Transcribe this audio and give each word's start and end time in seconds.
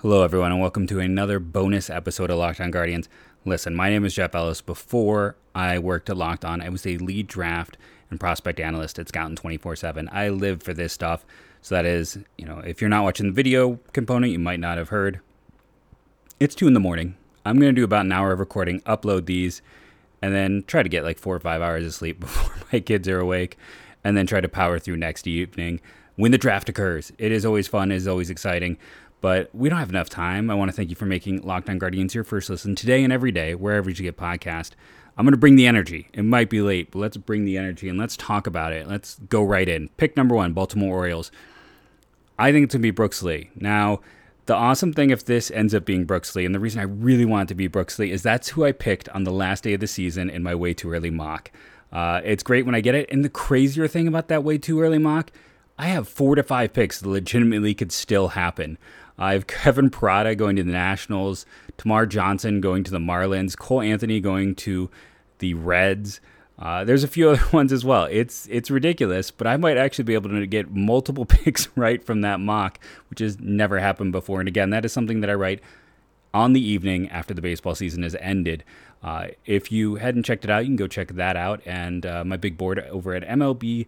Hello, 0.00 0.22
everyone, 0.22 0.52
and 0.52 0.60
welcome 0.60 0.86
to 0.88 1.00
another 1.00 1.38
bonus 1.38 1.88
episode 1.88 2.30
of 2.30 2.36
Locked 2.36 2.60
On 2.60 2.70
Guardians. 2.70 3.08
Listen, 3.46 3.74
my 3.74 3.88
name 3.88 4.04
is 4.04 4.12
Jeff 4.12 4.34
Ellis. 4.34 4.60
Before 4.60 5.36
I 5.54 5.78
worked 5.78 6.10
at 6.10 6.18
Locked 6.18 6.44
On, 6.44 6.60
I 6.60 6.68
was 6.68 6.86
a 6.86 6.98
lead 6.98 7.28
draft 7.28 7.78
and 8.10 8.20
prospect 8.20 8.60
analyst 8.60 8.98
at 8.98 9.08
Scouting 9.08 9.36
24 9.36 9.74
7. 9.74 10.10
I 10.12 10.28
live 10.28 10.62
for 10.62 10.74
this 10.74 10.92
stuff. 10.92 11.24
So, 11.62 11.74
that 11.74 11.86
is, 11.86 12.18
you 12.36 12.44
know, 12.44 12.58
if 12.58 12.82
you're 12.82 12.90
not 12.90 13.04
watching 13.04 13.28
the 13.28 13.32
video 13.32 13.80
component, 13.94 14.32
you 14.32 14.38
might 14.38 14.60
not 14.60 14.76
have 14.76 14.90
heard. 14.90 15.20
It's 16.38 16.54
2 16.54 16.66
in 16.66 16.74
the 16.74 16.78
morning. 16.78 17.16
I'm 17.46 17.58
going 17.58 17.74
to 17.74 17.80
do 17.80 17.84
about 17.84 18.04
an 18.04 18.12
hour 18.12 18.32
of 18.32 18.38
recording, 18.38 18.82
upload 18.82 19.24
these, 19.24 19.62
and 20.20 20.34
then 20.34 20.64
try 20.66 20.82
to 20.82 20.90
get 20.90 21.04
like 21.04 21.18
four 21.18 21.34
or 21.34 21.40
five 21.40 21.62
hours 21.62 21.86
of 21.86 21.94
sleep 21.94 22.20
before 22.20 22.54
my 22.70 22.80
kids 22.80 23.08
are 23.08 23.18
awake, 23.18 23.56
and 24.04 24.14
then 24.14 24.26
try 24.26 24.42
to 24.42 24.48
power 24.48 24.78
through 24.78 24.98
next 24.98 25.26
evening 25.26 25.80
when 26.16 26.32
the 26.32 26.38
draft 26.38 26.68
occurs. 26.68 27.12
It 27.18 27.32
is 27.32 27.46
always 27.46 27.68
fun, 27.68 27.92
it 27.92 27.96
is 27.96 28.08
always 28.08 28.28
exciting. 28.28 28.76
But 29.20 29.54
we 29.54 29.68
don't 29.68 29.78
have 29.78 29.90
enough 29.90 30.08
time. 30.08 30.50
I 30.50 30.54
want 30.54 30.70
to 30.70 30.76
thank 30.76 30.90
you 30.90 30.96
for 30.96 31.06
making 31.06 31.42
Locked 31.42 31.68
On 31.68 31.78
Guardians 31.78 32.14
your 32.14 32.24
first 32.24 32.50
listen 32.50 32.74
today 32.74 33.02
and 33.02 33.12
every 33.12 33.32
day, 33.32 33.54
wherever 33.54 33.88
you 33.90 33.96
get 33.96 34.16
podcast. 34.16 34.72
I'm 35.16 35.24
going 35.24 35.32
to 35.32 35.38
bring 35.38 35.56
the 35.56 35.66
energy. 35.66 36.08
It 36.12 36.22
might 36.22 36.50
be 36.50 36.60
late, 36.60 36.90
but 36.90 36.98
let's 36.98 37.16
bring 37.16 37.46
the 37.46 37.56
energy 37.56 37.88
and 37.88 37.98
let's 37.98 38.16
talk 38.16 38.46
about 38.46 38.72
it. 38.72 38.86
Let's 38.86 39.18
go 39.30 39.42
right 39.42 39.68
in. 39.68 39.88
Pick 39.96 40.16
number 40.16 40.34
one, 40.34 40.52
Baltimore 40.52 40.94
Orioles. 40.94 41.30
I 42.38 42.52
think 42.52 42.64
it's 42.64 42.74
going 42.74 42.82
to 42.82 42.86
be 42.86 42.90
Brooks 42.90 43.22
Lee. 43.22 43.50
Now, 43.56 44.00
the 44.44 44.54
awesome 44.54 44.92
thing 44.92 45.10
if 45.10 45.24
this 45.24 45.50
ends 45.50 45.74
up 45.74 45.86
being 45.86 46.04
Brooks 46.04 46.36
Lee, 46.36 46.44
and 46.44 46.54
the 46.54 46.60
reason 46.60 46.80
I 46.80 46.84
really 46.84 47.24
want 47.24 47.48
it 47.48 47.48
to 47.48 47.54
be 47.54 47.66
Brooks 47.66 47.98
Lee 47.98 48.12
is 48.12 48.22
that's 48.22 48.50
who 48.50 48.64
I 48.64 48.72
picked 48.72 49.08
on 49.08 49.24
the 49.24 49.32
last 49.32 49.64
day 49.64 49.72
of 49.72 49.80
the 49.80 49.86
season 49.86 50.28
in 50.28 50.42
my 50.42 50.54
way 50.54 50.74
too 50.74 50.92
early 50.92 51.10
mock. 51.10 51.50
Uh, 51.90 52.20
it's 52.22 52.42
great 52.42 52.66
when 52.66 52.74
I 52.74 52.82
get 52.82 52.94
it. 52.94 53.08
And 53.10 53.24
the 53.24 53.30
crazier 53.30 53.88
thing 53.88 54.06
about 54.06 54.28
that 54.28 54.44
way 54.44 54.58
too 54.58 54.80
early 54.80 54.98
mock, 54.98 55.32
I 55.78 55.86
have 55.86 56.08
four 56.08 56.34
to 56.34 56.42
five 56.42 56.74
picks 56.74 57.00
that 57.00 57.08
legitimately 57.08 57.74
could 57.74 57.90
still 57.90 58.28
happen. 58.28 58.76
I 59.18 59.32
have 59.32 59.46
Kevin 59.46 59.90
Parada 59.90 60.36
going 60.36 60.56
to 60.56 60.62
the 60.62 60.72
Nationals, 60.72 61.46
Termarr 61.78 62.08
Johnson 62.08 62.60
going 62.60 62.84
to 62.84 62.90
the 62.90 62.98
Marlins, 62.98 63.56
Cole 63.56 63.80
Anthony 63.80 64.20
going 64.20 64.54
to 64.56 64.90
the 65.38 65.54
Reds. 65.54 66.20
Uh, 66.58 66.84
there's 66.84 67.04
a 67.04 67.08
few 67.08 67.30
other 67.30 67.44
ones 67.52 67.72
as 67.72 67.84
well. 67.84 68.04
It's 68.04 68.46
it's 68.50 68.70
ridiculous, 68.70 69.30
but 69.30 69.46
I 69.46 69.56
might 69.56 69.76
actually 69.76 70.04
be 70.04 70.14
able 70.14 70.30
to 70.30 70.46
get 70.46 70.70
multiple 70.70 71.24
picks 71.26 71.68
right 71.76 72.02
from 72.02 72.22
that 72.22 72.40
mock, 72.40 72.78
which 73.10 73.20
has 73.20 73.38
never 73.40 73.78
happened 73.78 74.12
before. 74.12 74.40
And 74.40 74.48
again, 74.48 74.70
that 74.70 74.84
is 74.84 74.92
something 74.92 75.20
that 75.20 75.30
I 75.30 75.34
write 75.34 75.60
on 76.34 76.52
the 76.52 76.60
evening 76.60 77.08
after 77.08 77.32
the 77.32 77.42
baseball 77.42 77.74
season 77.74 78.02
has 78.02 78.14
ended. 78.20 78.64
Uh, 79.02 79.28
if 79.44 79.70
you 79.70 79.96
hadn't 79.96 80.24
checked 80.24 80.44
it 80.44 80.50
out, 80.50 80.64
you 80.64 80.68
can 80.68 80.76
go 80.76 80.86
check 80.86 81.08
that 81.12 81.36
out. 81.36 81.62
And 81.64 82.04
uh, 82.04 82.24
my 82.24 82.36
big 82.36 82.58
board 82.58 82.78
over 82.78 83.14
at 83.14 83.26
MLB 83.26 83.86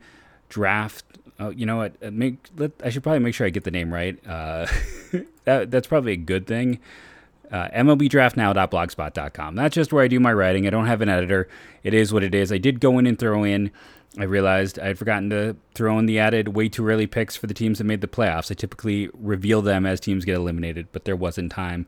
Draft 0.49 1.05
Oh, 1.41 1.51
you 1.51 1.67
know 1.67 1.77
what? 1.77 1.95
Uh, 2.03 2.11
make 2.11 2.39
let, 2.57 2.73
I 2.85 2.91
should 2.91 3.03
probably 3.03 3.21
make 3.21 3.35
sure 3.35 3.47
I 3.47 3.51
get 3.51 3.65
the 3.65 3.71
name 3.71 3.93
right. 3.93 4.19
Uh, 4.27 4.67
that, 5.45 5.71
that's 5.71 5.87
probably 5.87 6.13
a 6.13 6.17
good 6.17 6.47
thing. 6.47 6.81
Uh, 7.51 7.69
MLBDraftNow.blogspot.com. 7.69 9.55
That's 9.55 9.75
just 9.75 9.93
where 9.93 10.05
I 10.05 10.09
do 10.09 10.21
my 10.21 10.33
writing. 10.33 10.67
I 10.67 10.71
don't 10.71 10.87
have 10.87 11.01
an 11.01 11.09
editor. 11.09 11.49
It 11.83 11.95
is 11.95 12.13
what 12.13 12.23
it 12.23 12.35
is. 12.35 12.53
I 12.53 12.59
did 12.59 12.81
go 12.81 12.99
in 12.99 13.07
and 13.07 13.19
throw 13.19 13.45
in. 13.45 13.71
I 14.19 14.25
realized 14.25 14.79
I 14.79 14.89
had 14.89 14.99
forgotten 14.99 15.31
to 15.31 15.57
throw 15.75 15.99
in 15.99 16.07
the 16.07 16.19
added 16.19 16.49
way 16.49 16.69
too 16.69 16.87
early 16.87 17.07
picks 17.07 17.37
for 17.37 17.47
the 17.47 17.55
teams 17.55 17.79
that 17.79 17.85
made 17.85 18.01
the 18.01 18.09
playoffs. 18.09 18.51
I 18.51 18.55
typically 18.55 19.09
reveal 19.15 19.63
them 19.63 19.87
as 19.87 20.01
teams 20.01 20.25
get 20.25 20.37
eliminated, 20.37 20.89
but 20.93 21.05
there 21.05 21.17
wasn't 21.17 21.53
time. 21.53 21.87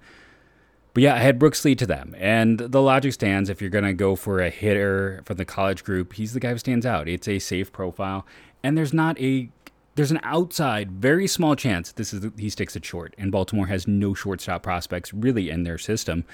But 0.94 1.02
yeah, 1.02 1.14
I 1.14 1.18
had 1.18 1.38
Brooks 1.38 1.64
Lee 1.64 1.74
to 1.76 1.86
them. 1.86 2.14
And 2.18 2.58
the 2.58 2.82
logic 2.82 3.12
stands 3.12 3.48
if 3.48 3.60
you're 3.60 3.70
going 3.70 3.84
to 3.84 3.92
go 3.92 4.16
for 4.16 4.40
a 4.40 4.50
hitter 4.50 5.22
from 5.24 5.36
the 5.36 5.44
college 5.44 5.84
group, 5.84 6.14
he's 6.14 6.32
the 6.32 6.40
guy 6.40 6.52
who 6.52 6.58
stands 6.58 6.86
out. 6.86 7.08
It's 7.08 7.28
a 7.28 7.38
safe 7.38 7.72
profile 7.72 8.26
and 8.62 8.76
there's 8.76 8.92
not 8.92 9.18
a 9.20 9.50
there's 9.96 10.10
an 10.10 10.20
outside, 10.22 10.90
very 10.92 11.26
small 11.26 11.56
chance 11.56 11.92
this 11.92 12.14
is 12.14 12.26
he 12.38 12.48
sticks 12.48 12.76
it 12.76 12.84
short, 12.84 13.14
and 13.18 13.32
Baltimore 13.32 13.66
has 13.66 13.86
no 13.86 14.14
shortstop 14.14 14.62
prospects 14.62 15.12
really 15.12 15.50
in 15.50 15.64
their 15.64 15.78
system. 15.78 16.24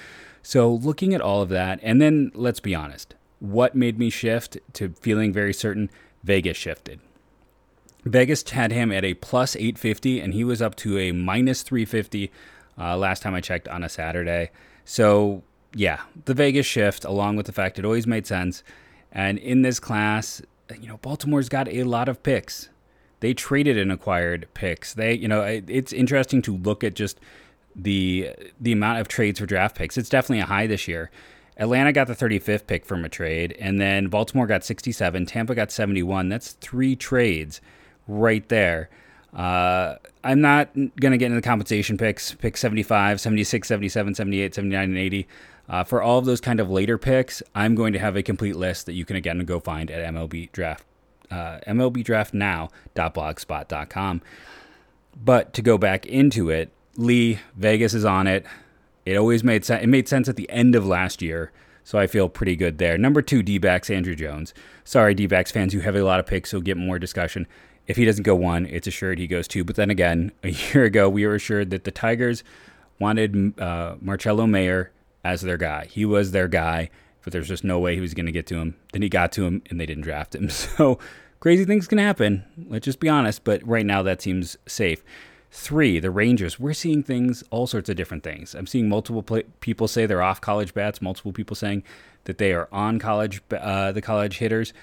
So 0.41 0.71
looking 0.73 1.13
at 1.13 1.21
all 1.21 1.41
of 1.41 1.49
that, 1.49 1.79
and 1.81 2.01
then 2.01 2.31
let's 2.33 2.59
be 2.59 2.75
honest, 2.75 3.15
what 3.39 3.75
made 3.75 3.99
me 3.99 4.09
shift 4.09 4.57
to 4.73 4.93
feeling 5.01 5.33
very 5.33 5.53
certain? 5.53 5.89
Vegas 6.23 6.57
shifted. 6.57 6.99
Vegas 8.03 8.49
had 8.49 8.71
him 8.71 8.91
at 8.91 9.03
a 9.03 9.15
plus 9.15 9.55
850, 9.55 10.19
and 10.21 10.33
he 10.33 10.43
was 10.43 10.61
up 10.61 10.75
to 10.75 10.97
a 10.97 11.11
minus 11.11 11.61
350 11.61 12.31
uh, 12.77 12.97
last 12.97 13.21
time 13.21 13.33
I 13.33 13.41
checked 13.41 13.67
on 13.67 13.83
a 13.83 13.89
Saturday. 13.89 14.51
So 14.85 15.43
yeah, 15.73 16.01
the 16.25 16.33
Vegas 16.33 16.65
shift, 16.65 17.05
along 17.05 17.35
with 17.35 17.45
the 17.45 17.51
fact 17.51 17.77
it 17.77 17.85
always 17.85 18.07
made 18.07 18.25
sense. 18.25 18.63
And 19.11 19.37
in 19.37 19.61
this 19.61 19.79
class, 19.79 20.41
you 20.79 20.87
know, 20.87 20.97
Baltimore's 20.97 21.49
got 21.49 21.67
a 21.67 21.83
lot 21.83 22.09
of 22.09 22.23
picks. 22.23 22.69
They 23.19 23.33
traded 23.33 23.77
and 23.77 23.91
acquired 23.91 24.47
picks. 24.53 24.93
They, 24.93 25.13
you 25.13 25.27
know, 25.27 25.41
it's 25.41 25.91
interesting 25.91 26.41
to 26.43 26.55
look 26.55 26.83
at 26.83 26.93
just 26.93 27.19
the 27.75 28.31
the 28.59 28.71
amount 28.71 28.99
of 28.99 29.07
trades 29.07 29.39
for 29.39 29.45
draft 29.45 29.75
picks. 29.75 29.97
It's 29.97 30.09
definitely 30.09 30.41
a 30.41 30.45
high 30.45 30.67
this 30.67 30.87
year. 30.87 31.09
Atlanta 31.57 31.91
got 31.91 32.07
the 32.07 32.15
35th 32.15 32.67
pick 32.67 32.85
from 32.85 33.03
a 33.03 33.09
trade, 33.09 33.55
and 33.59 33.81
then 33.81 34.07
Baltimore 34.07 34.45
got 34.45 34.63
67. 34.63 35.25
Tampa 35.25 35.55
got 35.55 35.71
71. 35.71 36.29
That's 36.29 36.51
three 36.53 36.95
trades 36.95 37.61
right 38.07 38.47
there. 38.49 38.89
Uh, 39.33 39.95
I'm 40.23 40.41
not 40.41 40.73
going 40.73 41.11
to 41.11 41.17
get 41.17 41.27
into 41.27 41.35
the 41.35 41.41
compensation 41.41 41.97
picks, 41.97 42.33
pick 42.35 42.57
75, 42.57 43.21
76, 43.21 43.67
77, 43.67 44.15
78, 44.15 44.55
79, 44.55 44.83
and 44.83 44.97
80. 44.97 45.27
Uh, 45.69 45.83
for 45.83 46.01
all 46.01 46.17
of 46.17 46.25
those 46.25 46.41
kind 46.41 46.59
of 46.59 46.69
later 46.69 46.97
picks, 46.97 47.43
I'm 47.53 47.75
going 47.75 47.93
to 47.93 47.99
have 47.99 48.15
a 48.15 48.23
complete 48.23 48.55
list 48.55 48.85
that 48.85 48.93
you 48.93 49.05
can 49.05 49.15
again 49.15 49.37
go 49.39 49.59
find 49.59 49.91
at 49.91 50.13
MLB 50.13 50.51
Draft, 50.51 50.85
uh, 51.29 51.59
MLBDraftNow.blogspot.com. 51.67 54.21
But 55.23 55.53
to 55.53 55.61
go 55.61 55.77
back 55.77 56.05
into 56.05 56.49
it, 56.49 56.71
Lee 56.95 57.39
Vegas 57.55 57.93
is 57.93 58.05
on 58.05 58.27
it. 58.27 58.45
It 59.05 59.17
always 59.17 59.43
made 59.43 59.65
sense. 59.65 59.83
It 59.83 59.87
made 59.87 60.07
sense 60.07 60.29
at 60.29 60.35
the 60.35 60.49
end 60.49 60.75
of 60.75 60.85
last 60.85 61.21
year, 61.21 61.51
so 61.83 61.99
I 61.99 62.07
feel 62.07 62.29
pretty 62.29 62.55
good 62.55 62.77
there. 62.77 62.97
Number 62.97 63.21
two, 63.21 63.43
D-backs 63.43 63.89
Druw 63.89 64.17
Jones. 64.17 64.53
Sorry, 64.83 65.13
D-backs 65.13 65.51
fans, 65.51 65.73
you 65.73 65.81
have 65.81 65.95
a 65.95 66.03
lot 66.03 66.19
of 66.19 66.25
picks, 66.25 66.51
so 66.51 66.59
get 66.59 66.77
more 66.77 66.99
discussion. 66.99 67.47
If 67.87 67.97
he 67.97 68.05
doesn't 68.05 68.23
go 68.23 68.35
one, 68.35 68.65
it's 68.65 68.87
assured 68.87 69.17
he 69.17 69.27
goes 69.27 69.47
two. 69.47 69.63
But 69.63 69.75
then 69.75 69.89
again, 69.89 70.31
a 70.43 70.49
year 70.49 70.83
ago, 70.83 71.09
we 71.09 71.25
were 71.25 71.35
assured 71.35 71.69
that 71.71 71.83
the 71.83 71.91
Tigers 71.91 72.43
wanted 72.99 73.59
uh, 73.59 73.95
Marcelo 74.01 74.45
Mayer 74.45 74.91
as 75.23 75.41
their 75.41 75.57
guy. 75.57 75.85
He 75.85 76.05
was 76.05 76.31
their 76.31 76.47
guy, 76.47 76.89
but 77.23 77.33
there's 77.33 77.47
just 77.47 77.63
no 77.63 77.79
way 77.79 77.95
he 77.95 78.01
was 78.01 78.13
going 78.13 78.25
to 78.25 78.31
get 78.31 78.47
to 78.47 78.55
him. 78.55 78.75
Then 78.93 79.01
he 79.01 79.09
got 79.09 79.31
to 79.33 79.45
him, 79.45 79.61
and 79.69 79.79
they 79.79 79.85
didn't 79.85 80.03
draft 80.03 80.35
him. 80.35 80.49
So 80.77 80.99
crazy 81.39 81.65
things 81.65 81.87
can 81.87 81.97
happen. 81.97 82.43
Let's 82.67 82.85
just 82.85 82.99
be 82.99 83.09
honest. 83.09 83.43
But 83.43 83.65
right 83.67 83.85
now, 83.85 84.01
that 84.03 84.21
seems 84.21 84.57
safe. 84.67 85.03
Three, 85.51 85.99
the 85.99 86.11
Rangers. 86.11 86.59
We're 86.59 86.73
seeing 86.73 87.03
things, 87.03 87.43
all 87.51 87.67
sorts 87.67 87.89
of 87.89 87.95
different 87.95 88.23
things. 88.23 88.53
I'm 88.53 88.67
seeing 88.67 88.89
multiple 88.89 89.23
people 89.59 89.87
say 89.87 90.05
they're 90.05 90.21
off 90.21 90.41
college 90.41 90.73
bats. 90.73 91.01
Multiple 91.01 91.31
people 91.31 91.55
saying 91.55 91.83
that 92.25 92.37
they 92.37 92.53
are 92.53 92.67
on 92.71 92.99
college, 92.99 93.41
uh, 93.51 93.91
the 93.91 94.01
college 94.01 94.39
hitters. 94.39 94.73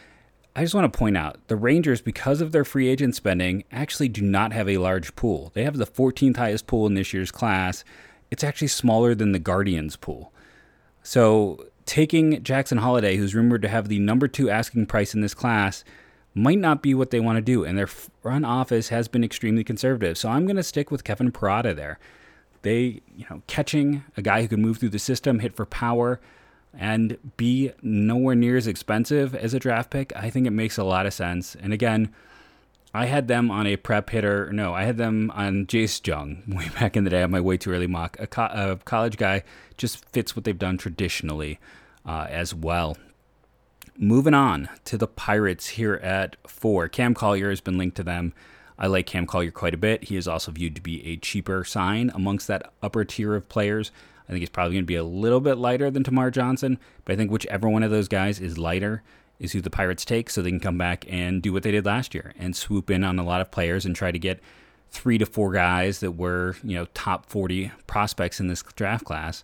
I 0.56 0.62
just 0.62 0.74
want 0.74 0.92
to 0.92 0.98
point 0.98 1.16
out 1.16 1.48
the 1.48 1.56
Rangers, 1.56 2.00
because 2.00 2.40
of 2.40 2.52
their 2.52 2.64
free 2.64 2.88
agent 2.88 3.16
spending, 3.16 3.64
actually 3.72 4.08
do 4.08 4.22
not 4.22 4.52
have 4.52 4.68
a 4.68 4.78
large 4.78 5.16
pool. 5.16 5.50
They 5.54 5.64
have 5.64 5.76
the 5.76 5.86
14th 5.86 6.36
highest 6.36 6.68
pool 6.68 6.86
in 6.86 6.94
this 6.94 7.12
year's 7.12 7.32
class. 7.32 7.84
It's 8.30 8.44
actually 8.44 8.68
smaller 8.68 9.14
than 9.14 9.32
the 9.32 9.40
Guardians 9.40 9.96
pool. 9.96 10.32
So 11.02 11.66
taking 11.86 12.42
Jackson 12.42 12.78
Holliday, 12.78 13.16
who's 13.16 13.34
rumored 13.34 13.62
to 13.62 13.68
have 13.68 13.88
the 13.88 13.98
number 13.98 14.28
two 14.28 14.48
asking 14.48 14.86
price 14.86 15.12
in 15.12 15.22
this 15.22 15.34
class, 15.34 15.82
might 16.34 16.58
not 16.58 16.82
be 16.82 16.94
what 16.94 17.10
they 17.10 17.20
want 17.20 17.36
to 17.36 17.42
do. 17.42 17.64
And 17.64 17.76
their 17.76 17.88
front 17.88 18.44
office 18.44 18.88
has 18.88 19.08
been 19.08 19.24
extremely 19.24 19.64
conservative. 19.64 20.16
So 20.16 20.28
I'm 20.28 20.46
going 20.46 20.56
to 20.56 20.62
stick 20.62 20.90
with 20.90 21.04
Kevin 21.04 21.32
Parada 21.32 21.74
there. 21.74 21.98
They, 22.62 23.02
you 23.16 23.26
know, 23.28 23.42
catching 23.46 24.04
a 24.16 24.22
guy 24.22 24.42
who 24.42 24.48
can 24.48 24.62
move 24.62 24.78
through 24.78 24.88
the 24.90 24.98
system, 24.98 25.40
hit 25.40 25.54
for 25.54 25.66
power, 25.66 26.20
and 26.78 27.18
be 27.36 27.72
nowhere 27.82 28.34
near 28.34 28.56
as 28.56 28.66
expensive 28.66 29.34
as 29.34 29.54
a 29.54 29.58
draft 29.58 29.90
pick, 29.90 30.12
I 30.16 30.30
think 30.30 30.46
it 30.46 30.50
makes 30.50 30.78
a 30.78 30.84
lot 30.84 31.06
of 31.06 31.14
sense. 31.14 31.54
And 31.54 31.72
again, 31.72 32.12
I 32.92 33.06
had 33.06 33.26
them 33.26 33.50
on 33.50 33.66
a 33.66 33.76
prep 33.76 34.10
hitter. 34.10 34.52
No, 34.52 34.72
I 34.72 34.84
had 34.84 34.96
them 34.96 35.32
on 35.34 35.66
Jace 35.66 36.06
Jung 36.06 36.42
way 36.48 36.68
back 36.68 36.96
in 36.96 37.04
the 37.04 37.10
day 37.10 37.22
on 37.22 37.30
my 37.32 37.40
way 37.40 37.56
too 37.56 37.72
early 37.72 37.88
mock. 37.88 38.16
A, 38.20 38.26
co- 38.26 38.50
a 38.52 38.78
college 38.84 39.16
guy 39.16 39.42
just 39.76 40.04
fits 40.10 40.36
what 40.36 40.44
they've 40.44 40.58
done 40.58 40.78
traditionally 40.78 41.58
uh, 42.06 42.26
as 42.30 42.54
well. 42.54 42.96
Moving 43.96 44.34
on 44.34 44.68
to 44.86 44.96
the 44.96 45.06
Pirates 45.06 45.68
here 45.68 45.94
at 45.94 46.36
four. 46.48 46.88
Cam 46.88 47.14
Collier 47.14 47.50
has 47.50 47.60
been 47.60 47.78
linked 47.78 47.96
to 47.96 48.02
them. 48.02 48.32
I 48.78 48.88
like 48.88 49.06
Cam 49.06 49.26
Collier 49.26 49.52
quite 49.52 49.74
a 49.74 49.78
bit. 49.78 50.04
He 50.04 50.16
is 50.16 50.26
also 50.26 50.50
viewed 50.50 50.74
to 50.74 50.80
be 50.80 51.04
a 51.06 51.16
cheaper 51.16 51.64
sign 51.64 52.10
amongst 52.14 52.48
that 52.48 52.72
upper 52.82 53.04
tier 53.04 53.36
of 53.36 53.48
players. 53.48 53.92
I 54.28 54.32
think 54.32 54.40
he's 54.40 54.48
probably 54.48 54.74
going 54.74 54.84
to 54.84 54.86
be 54.86 54.96
a 54.96 55.04
little 55.04 55.40
bit 55.40 55.58
lighter 55.58 55.90
than 55.90 56.02
Termarr 56.02 56.32
Johnson, 56.32 56.78
but 57.04 57.12
I 57.12 57.16
think 57.16 57.30
whichever 57.30 57.68
one 57.68 57.82
of 57.82 57.90
those 57.90 58.08
guys 58.08 58.40
is 58.40 58.56
lighter, 58.56 59.02
is 59.38 59.52
who 59.52 59.60
the 59.60 59.70
Pirates 59.70 60.04
take 60.04 60.30
so 60.30 60.42
they 60.42 60.50
can 60.50 60.60
come 60.60 60.78
back 60.78 61.04
and 61.08 61.42
do 61.42 61.52
what 61.52 61.62
they 61.62 61.70
did 61.70 61.84
last 61.84 62.14
year 62.14 62.32
and 62.38 62.54
swoop 62.54 62.90
in 62.90 63.04
on 63.04 63.18
a 63.18 63.24
lot 63.24 63.40
of 63.40 63.50
players 63.50 63.84
and 63.84 63.94
try 63.96 64.10
to 64.10 64.18
get 64.18 64.40
three 64.90 65.18
to 65.18 65.26
four 65.26 65.52
guys 65.52 66.00
that 66.00 66.12
were, 66.12 66.56
you 66.62 66.74
know, 66.74 66.86
top 66.94 67.26
40 67.26 67.72
prospects 67.86 68.38
in 68.38 68.46
this 68.46 68.62
draft 68.76 69.04
class. 69.04 69.42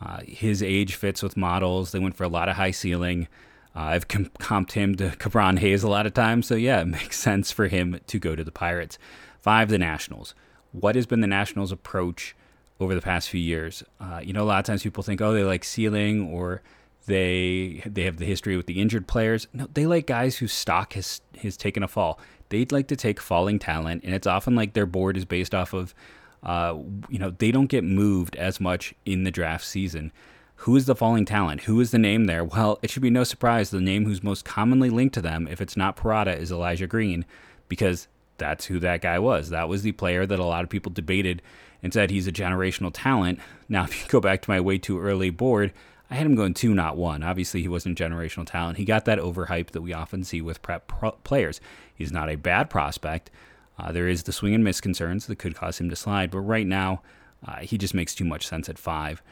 Uh, 0.00 0.20
his 0.26 0.62
age 0.62 0.94
fits 0.94 1.22
with 1.22 1.36
models. 1.36 1.92
They 1.92 1.98
went 1.98 2.16
for 2.16 2.24
a 2.24 2.28
lot 2.28 2.48
of 2.48 2.56
high 2.56 2.70
ceiling. 2.70 3.28
Uh, 3.74 3.80
I've 3.80 4.08
com- 4.08 4.30
comped 4.38 4.72
him 4.72 4.94
to 4.96 5.10
Ke'Bryan 5.18 5.58
Hayes 5.58 5.82
a 5.82 5.88
lot 5.88 6.06
of 6.06 6.12
times. 6.12 6.46
So, 6.46 6.54
yeah, 6.54 6.80
it 6.82 6.86
makes 6.86 7.18
sense 7.18 7.50
for 7.50 7.68
him 7.68 8.00
to 8.06 8.18
go 8.18 8.36
to 8.36 8.44
the 8.44 8.52
Pirates. 8.52 8.98
Five, 9.40 9.68
the 9.68 9.78
Nationals. 9.78 10.34
What 10.72 10.96
has 10.96 11.06
been 11.06 11.20
the 11.20 11.26
Nationals' 11.26 11.72
approach 11.72 12.36
over 12.80 12.94
the 12.94 13.00
past 13.00 13.28
few 13.28 13.40
years. 13.40 13.82
Uh, 14.00 14.20
you 14.22 14.32
know, 14.32 14.42
a 14.42 14.46
lot 14.46 14.58
of 14.58 14.64
times 14.64 14.82
people 14.82 15.02
think, 15.02 15.20
oh, 15.20 15.32
they 15.32 15.44
like 15.44 15.64
ceiling 15.64 16.28
or 16.28 16.62
they 17.06 17.82
they 17.86 18.02
have 18.02 18.16
the 18.16 18.24
history 18.24 18.56
with 18.56 18.66
the 18.66 18.80
injured 18.80 19.06
players. 19.06 19.46
No, 19.52 19.68
they 19.72 19.86
like 19.86 20.06
guys 20.06 20.36
whose 20.36 20.52
stock 20.52 20.94
has 20.94 21.20
has 21.42 21.56
taken 21.56 21.82
a 21.82 21.88
fall. 21.88 22.18
They'd 22.48 22.72
like 22.72 22.88
to 22.88 22.96
take 22.96 23.20
falling 23.20 23.58
talent, 23.58 24.04
and 24.04 24.14
it's 24.14 24.26
often 24.26 24.54
like 24.54 24.72
their 24.74 24.86
board 24.86 25.16
is 25.16 25.24
based 25.24 25.54
off 25.54 25.72
of, 25.72 25.94
uh, 26.42 26.76
you 27.08 27.18
know, 27.18 27.30
they 27.30 27.50
don't 27.50 27.66
get 27.66 27.84
moved 27.84 28.36
as 28.36 28.60
much 28.60 28.94
in 29.04 29.24
the 29.24 29.30
draft 29.30 29.64
season. 29.64 30.12
Who 30.58 30.76
is 30.76 30.86
the 30.86 30.94
falling 30.94 31.24
talent? 31.24 31.62
Who 31.62 31.80
is 31.80 31.90
the 31.90 31.98
name 31.98 32.24
there? 32.24 32.44
Well, 32.44 32.78
it 32.80 32.90
should 32.90 33.02
be 33.02 33.10
no 33.10 33.24
surprise 33.24 33.70
the 33.70 33.80
name 33.80 34.04
who's 34.04 34.22
most 34.22 34.44
commonly 34.44 34.88
linked 34.88 35.14
to 35.14 35.22
them, 35.22 35.48
if 35.50 35.60
it's 35.60 35.76
not 35.76 35.96
Parada, 35.96 36.38
is 36.38 36.52
Elijah 36.52 36.86
Green, 36.86 37.24
because 37.68 38.08
that's 38.38 38.66
who 38.66 38.78
that 38.80 39.02
guy 39.02 39.18
was. 39.18 39.50
That 39.50 39.68
was 39.68 39.82
the 39.82 39.92
player 39.92 40.26
that 40.26 40.38
a 40.38 40.44
lot 40.44 40.64
of 40.64 40.70
people 40.70 40.92
debated 40.92 41.42
and 41.84 41.92
said 41.92 42.10
he's 42.10 42.26
a 42.26 42.32
generational 42.32 42.90
talent. 42.92 43.38
Now, 43.68 43.84
if 43.84 44.02
you 44.02 44.08
go 44.08 44.20
back 44.20 44.42
to 44.42 44.50
my 44.50 44.60
way 44.60 44.78
too 44.78 44.98
early 44.98 45.30
board, 45.30 45.72
I 46.10 46.16
had 46.16 46.26
him 46.26 46.34
going 46.34 46.54
two, 46.54 46.74
not 46.74 46.96
one. 46.96 47.22
Obviously, 47.22 47.62
he 47.62 47.68
wasn't 47.68 47.98
generational 47.98 48.46
talent. 48.46 48.78
He 48.78 48.84
got 48.84 49.04
that 49.04 49.18
overhype 49.18 49.70
that 49.70 49.82
we 49.82 49.92
often 49.92 50.24
see 50.24 50.40
with 50.40 50.62
prep 50.62 50.88
pro- 50.88 51.12
players. 51.12 51.60
He's 51.94 52.10
not 52.10 52.30
a 52.30 52.36
bad 52.36 52.70
prospect. 52.70 53.30
Uh, 53.78 53.92
there 53.92 54.08
is 54.08 54.22
the 54.22 54.32
swing 54.32 54.54
and 54.54 54.64
miss 54.64 54.80
concerns 54.80 55.26
that 55.26 55.38
could 55.38 55.54
cause 55.54 55.78
him 55.78 55.90
to 55.90 55.96
slide, 55.96 56.30
but 56.30 56.40
right 56.40 56.66
now, 56.66 57.02
uh, 57.46 57.58
he 57.58 57.76
just 57.76 57.94
makes 57.94 58.14
too 58.14 58.24
much 58.24 58.46
sense 58.46 58.68
at 58.68 58.78
five. 58.78 59.22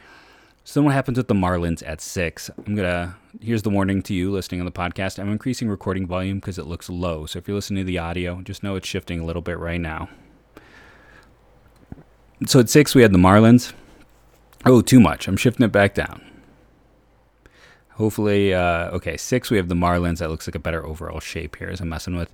So 0.63 0.79
then 0.79 0.85
what 0.85 0.93
happens 0.93 1.17
with 1.17 1.27
the 1.27 1.33
Marlins 1.33 1.83
at 1.85 1.99
six? 1.99 2.49
I'm 2.65 2.75
gonna 2.75 3.17
here's 3.41 3.63
the 3.63 3.69
warning 3.69 4.01
to 4.03 4.13
you 4.13 4.31
listening 4.31 4.61
on 4.61 4.65
the 4.65 4.71
podcast. 4.71 5.19
I'm 5.19 5.31
increasing 5.31 5.69
recording 5.69 6.05
volume 6.07 6.39
because 6.39 6.57
it 6.57 6.67
looks 6.67 6.89
low. 6.89 7.25
So 7.25 7.39
if 7.39 7.47
you're 7.47 7.55
listening 7.55 7.83
to 7.83 7.87
the 7.87 7.97
audio, 7.97 8.41
just 8.41 8.63
know 8.63 8.75
it's 8.75 8.87
shifting 8.87 9.19
a 9.19 9.25
little 9.25 9.41
bit 9.41 9.57
right 9.59 9.81
now. 9.81 10.09
So 12.45 12.59
at 12.59 12.69
six 12.69 12.95
we 12.95 13.01
had 13.01 13.13
the 13.13 13.17
Marlins. 13.17 13.73
Oh, 14.65 14.81
too 14.81 14.99
much. 14.99 15.27
I'm 15.27 15.37
shifting 15.37 15.65
it 15.65 15.71
back 15.71 15.93
down. 15.93 16.21
Hopefully, 17.91 18.53
uh, 18.53 18.89
okay, 18.91 19.17
six 19.17 19.51
we 19.51 19.57
have 19.57 19.67
the 19.67 19.75
Marlins. 19.75 20.17
That 20.17 20.29
looks 20.29 20.47
like 20.47 20.55
a 20.55 20.59
better 20.59 20.85
overall 20.85 21.19
shape 21.19 21.57
here 21.57 21.69
as 21.69 21.79
I'm 21.79 21.89
messing 21.89 22.15
with 22.15 22.33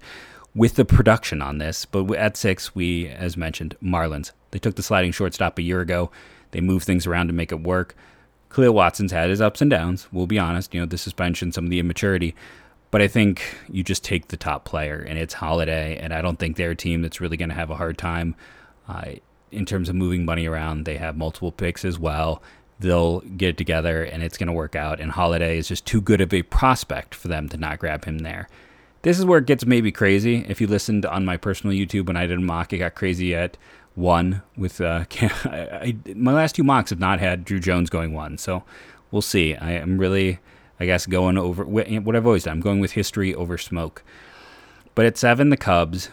with 0.55 0.75
the 0.75 0.85
production 0.85 1.41
on 1.41 1.57
this. 1.57 1.85
But 1.85 2.11
at 2.15 2.37
six, 2.37 2.73
we, 2.73 3.07
as 3.07 3.37
mentioned, 3.37 3.75
Marlins. 3.83 4.31
They 4.51 4.59
took 4.59 4.75
the 4.75 4.83
sliding 4.83 5.11
shortstop 5.11 5.57
a 5.57 5.63
year 5.63 5.81
ago. 5.81 6.11
They 6.51 6.61
moved 6.61 6.85
things 6.85 7.05
around 7.05 7.27
to 7.27 7.33
make 7.33 7.51
it 7.51 7.61
work. 7.61 7.95
Khalil 8.49 8.73
Watson's 8.73 9.11
had 9.11 9.29
his 9.29 9.41
ups 9.41 9.61
and 9.61 9.69
downs. 9.69 10.07
We'll 10.11 10.27
be 10.27 10.39
honest. 10.39 10.73
You 10.73 10.79
know, 10.79 10.85
the 10.85 10.97
suspension, 10.97 11.51
some 11.51 11.65
of 11.65 11.69
the 11.69 11.79
immaturity. 11.79 12.35
But 12.89 13.01
I 13.01 13.07
think 13.07 13.55
you 13.69 13.83
just 13.83 14.03
take 14.03 14.29
the 14.29 14.37
top 14.37 14.65
player, 14.65 15.05
and 15.07 15.19
it's 15.19 15.35
Holliday, 15.35 15.97
And 15.97 16.11
I 16.11 16.21
don't 16.21 16.39
think 16.39 16.57
they're 16.57 16.71
a 16.71 16.75
team 16.75 17.03
that's 17.03 17.21
really 17.21 17.37
going 17.37 17.49
to 17.49 17.55
have 17.55 17.69
a 17.69 17.75
hard 17.75 17.97
time 17.97 18.35
uh, 18.87 19.11
in 19.51 19.65
terms 19.65 19.89
of 19.89 19.95
moving 19.95 20.25
money 20.25 20.47
around. 20.47 20.85
They 20.85 20.97
have 20.97 21.17
multiple 21.17 21.51
picks 21.51 21.85
as 21.85 21.99
well. 21.99 22.41
They'll 22.79 23.19
get 23.21 23.49
it 23.49 23.57
together, 23.57 24.03
and 24.03 24.23
it's 24.23 24.37
going 24.37 24.47
to 24.47 24.53
work 24.53 24.75
out. 24.75 24.99
And 24.99 25.11
Holliday 25.11 25.57
is 25.57 25.67
just 25.67 25.85
too 25.85 26.01
good 26.01 26.21
of 26.21 26.33
a 26.33 26.43
prospect 26.43 27.13
for 27.13 27.27
them 27.27 27.49
to 27.49 27.57
not 27.57 27.79
grab 27.79 28.05
him 28.05 28.19
there. 28.19 28.47
This 29.01 29.17
is 29.17 29.25
where 29.25 29.39
it 29.39 29.45
gets 29.45 29.65
maybe 29.65 29.91
crazy. 29.91 30.45
If 30.47 30.59
you 30.59 30.67
listened 30.67 31.05
on 31.05 31.25
my 31.25 31.37
personal 31.37 31.75
YouTube 31.75 32.07
when 32.07 32.17
I 32.17 32.25
did 32.25 32.37
a 32.37 32.41
mock, 32.41 32.73
it 32.73 32.79
got 32.79 32.95
crazy 32.95 33.33
at 33.33 33.57
one 33.95 34.41
with 34.57 34.81
uh, 34.81 35.05
I, 35.21 35.95
I, 36.05 36.13
my 36.15 36.33
last 36.33 36.55
two 36.55 36.63
mocks 36.63 36.89
have 36.89 36.99
not 36.99 37.19
had 37.19 37.45
Druw 37.45 37.61
Jones 37.61 37.89
going 37.89 38.13
one, 38.13 38.37
so 38.37 38.63
we'll 39.11 39.21
see. 39.21 39.55
I 39.55 39.73
am 39.73 39.97
really, 39.97 40.39
I 40.79 40.85
guess, 40.85 41.05
going 41.05 41.37
over 41.37 41.63
what 41.65 42.15
I've 42.15 42.25
always 42.25 42.43
done. 42.43 42.57
I'm 42.57 42.61
going 42.61 42.79
with 42.79 42.93
history 42.93 43.33
over 43.35 43.57
smoke. 43.57 44.03
But 44.95 45.05
at 45.05 45.17
seven, 45.17 45.49
the 45.49 45.57
Cubs. 45.57 46.09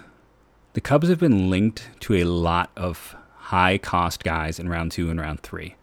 The 0.75 0.81
Cubs 0.81 1.09
have 1.09 1.19
been 1.19 1.49
linked 1.49 1.89
to 2.01 2.15
a 2.15 2.25
lot 2.25 2.71
of 2.77 3.16
high 3.47 3.79
cost 3.79 4.25
guys 4.25 4.59
in 4.59 4.69
round 4.69 4.93
two 4.93 5.11
and 5.11 5.21
round 5.21 5.41
three. 5.41 5.77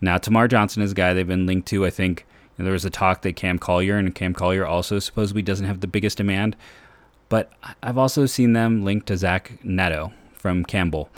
Now, 0.00 0.18
Termarr 0.18 0.48
Johnson 0.48 0.82
is 0.82 0.92
a 0.92 0.94
guy 0.94 1.12
they've 1.12 1.26
been 1.26 1.46
linked 1.46 1.68
to. 1.68 1.86
I 1.86 1.90
think 1.90 2.26
you 2.56 2.62
know, 2.62 2.64
there 2.64 2.72
was 2.72 2.84
a 2.84 2.90
talk 2.90 3.22
that 3.22 3.36
Cam 3.36 3.58
Collier 3.58 3.96
and 3.96 4.14
Cam 4.14 4.34
Collier 4.34 4.66
also 4.66 4.98
supposedly 4.98 5.42
doesn't 5.42 5.66
have 5.66 5.80
the 5.80 5.86
biggest 5.86 6.18
demand. 6.18 6.56
But 7.28 7.52
I've 7.82 7.98
also 7.98 8.26
seen 8.26 8.52
them 8.52 8.84
linked 8.84 9.06
to 9.08 9.16
Zach 9.16 9.64
Neto, 9.64 10.12
from 10.36 10.62
Campbell, 10.62 11.08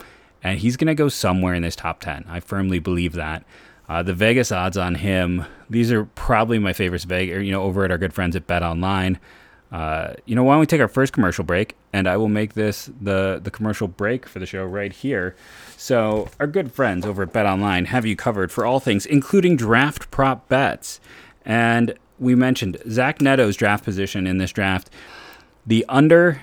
and 0.41 0.57
he's 0.57 0.77
going 0.77 0.87
to 0.87 0.95
go 0.95 1.09
somewhere 1.09 1.53
in 1.53 1.61
this 1.61 1.75
top 1.75 1.99
10. 1.99 2.23
I 2.29 2.39
firmly 2.39 2.79
believe 2.79 3.13
that. 3.13 3.43
Uh, 3.89 4.01
the 4.01 4.13
Vegas 4.13 4.53
odds 4.53 4.77
on 4.77 4.95
him, 4.95 5.45
these 5.69 5.91
are 5.91 6.05
probably 6.05 6.59
my 6.59 6.71
favorites. 6.71 7.03
Vegas, 7.03 7.43
you 7.43 7.51
know, 7.51 7.63
over 7.63 7.83
at 7.83 7.91
our 7.91 7.97
good 7.97 8.13
friends 8.13 8.35
at 8.35 8.47
Bet 8.47 8.63
Online. 8.63 9.19
Uh, 9.71 10.13
you 10.25 10.35
know, 10.35 10.43
why 10.43 10.53
don't 10.53 10.61
we 10.61 10.65
take 10.65 10.81
our 10.81 10.87
first 10.87 11.13
commercial 11.13 11.43
break, 11.43 11.75
and 11.91 12.07
I 12.07 12.17
will 12.17 12.29
make 12.29 12.53
this 12.53 12.89
the 13.01 13.39
the 13.43 13.51
commercial 13.51 13.87
break 13.87 14.25
for 14.25 14.39
the 14.39 14.45
show 14.45 14.65
right 14.65 14.93
here. 14.93 15.35
So, 15.75 16.29
our 16.39 16.47
good 16.47 16.71
friends 16.71 17.05
over 17.05 17.23
at 17.23 17.33
Bet 17.33 17.45
Online 17.45 17.85
have 17.85 18.05
you 18.05 18.15
covered 18.15 18.51
for 18.51 18.65
all 18.65 18.79
things, 18.79 19.05
including 19.05 19.57
draft 19.57 20.09
prop 20.09 20.47
bets. 20.47 20.99
And 21.45 21.93
we 22.19 22.33
mentioned 22.35 22.77
Zach 22.89 23.19
Neto's 23.19 23.55
draft 23.55 23.83
position 23.83 24.25
in 24.25 24.37
this 24.37 24.51
draft. 24.51 24.89
The 25.65 25.85
under 25.89 26.41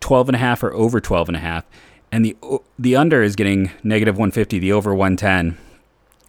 12 0.00 0.30
and 0.30 0.36
a 0.36 0.38
half 0.38 0.62
or 0.62 0.72
over 0.72 1.00
12 1.00 1.28
and 1.28 1.36
a 1.36 1.40
half 1.40 1.64
and 2.14 2.24
the 2.24 2.36
the 2.78 2.94
under 2.94 3.24
is 3.24 3.34
getting 3.34 3.72
negative 3.82 4.14
150, 4.14 4.60
the 4.60 4.70
over 4.70 4.94
110. 4.94 5.58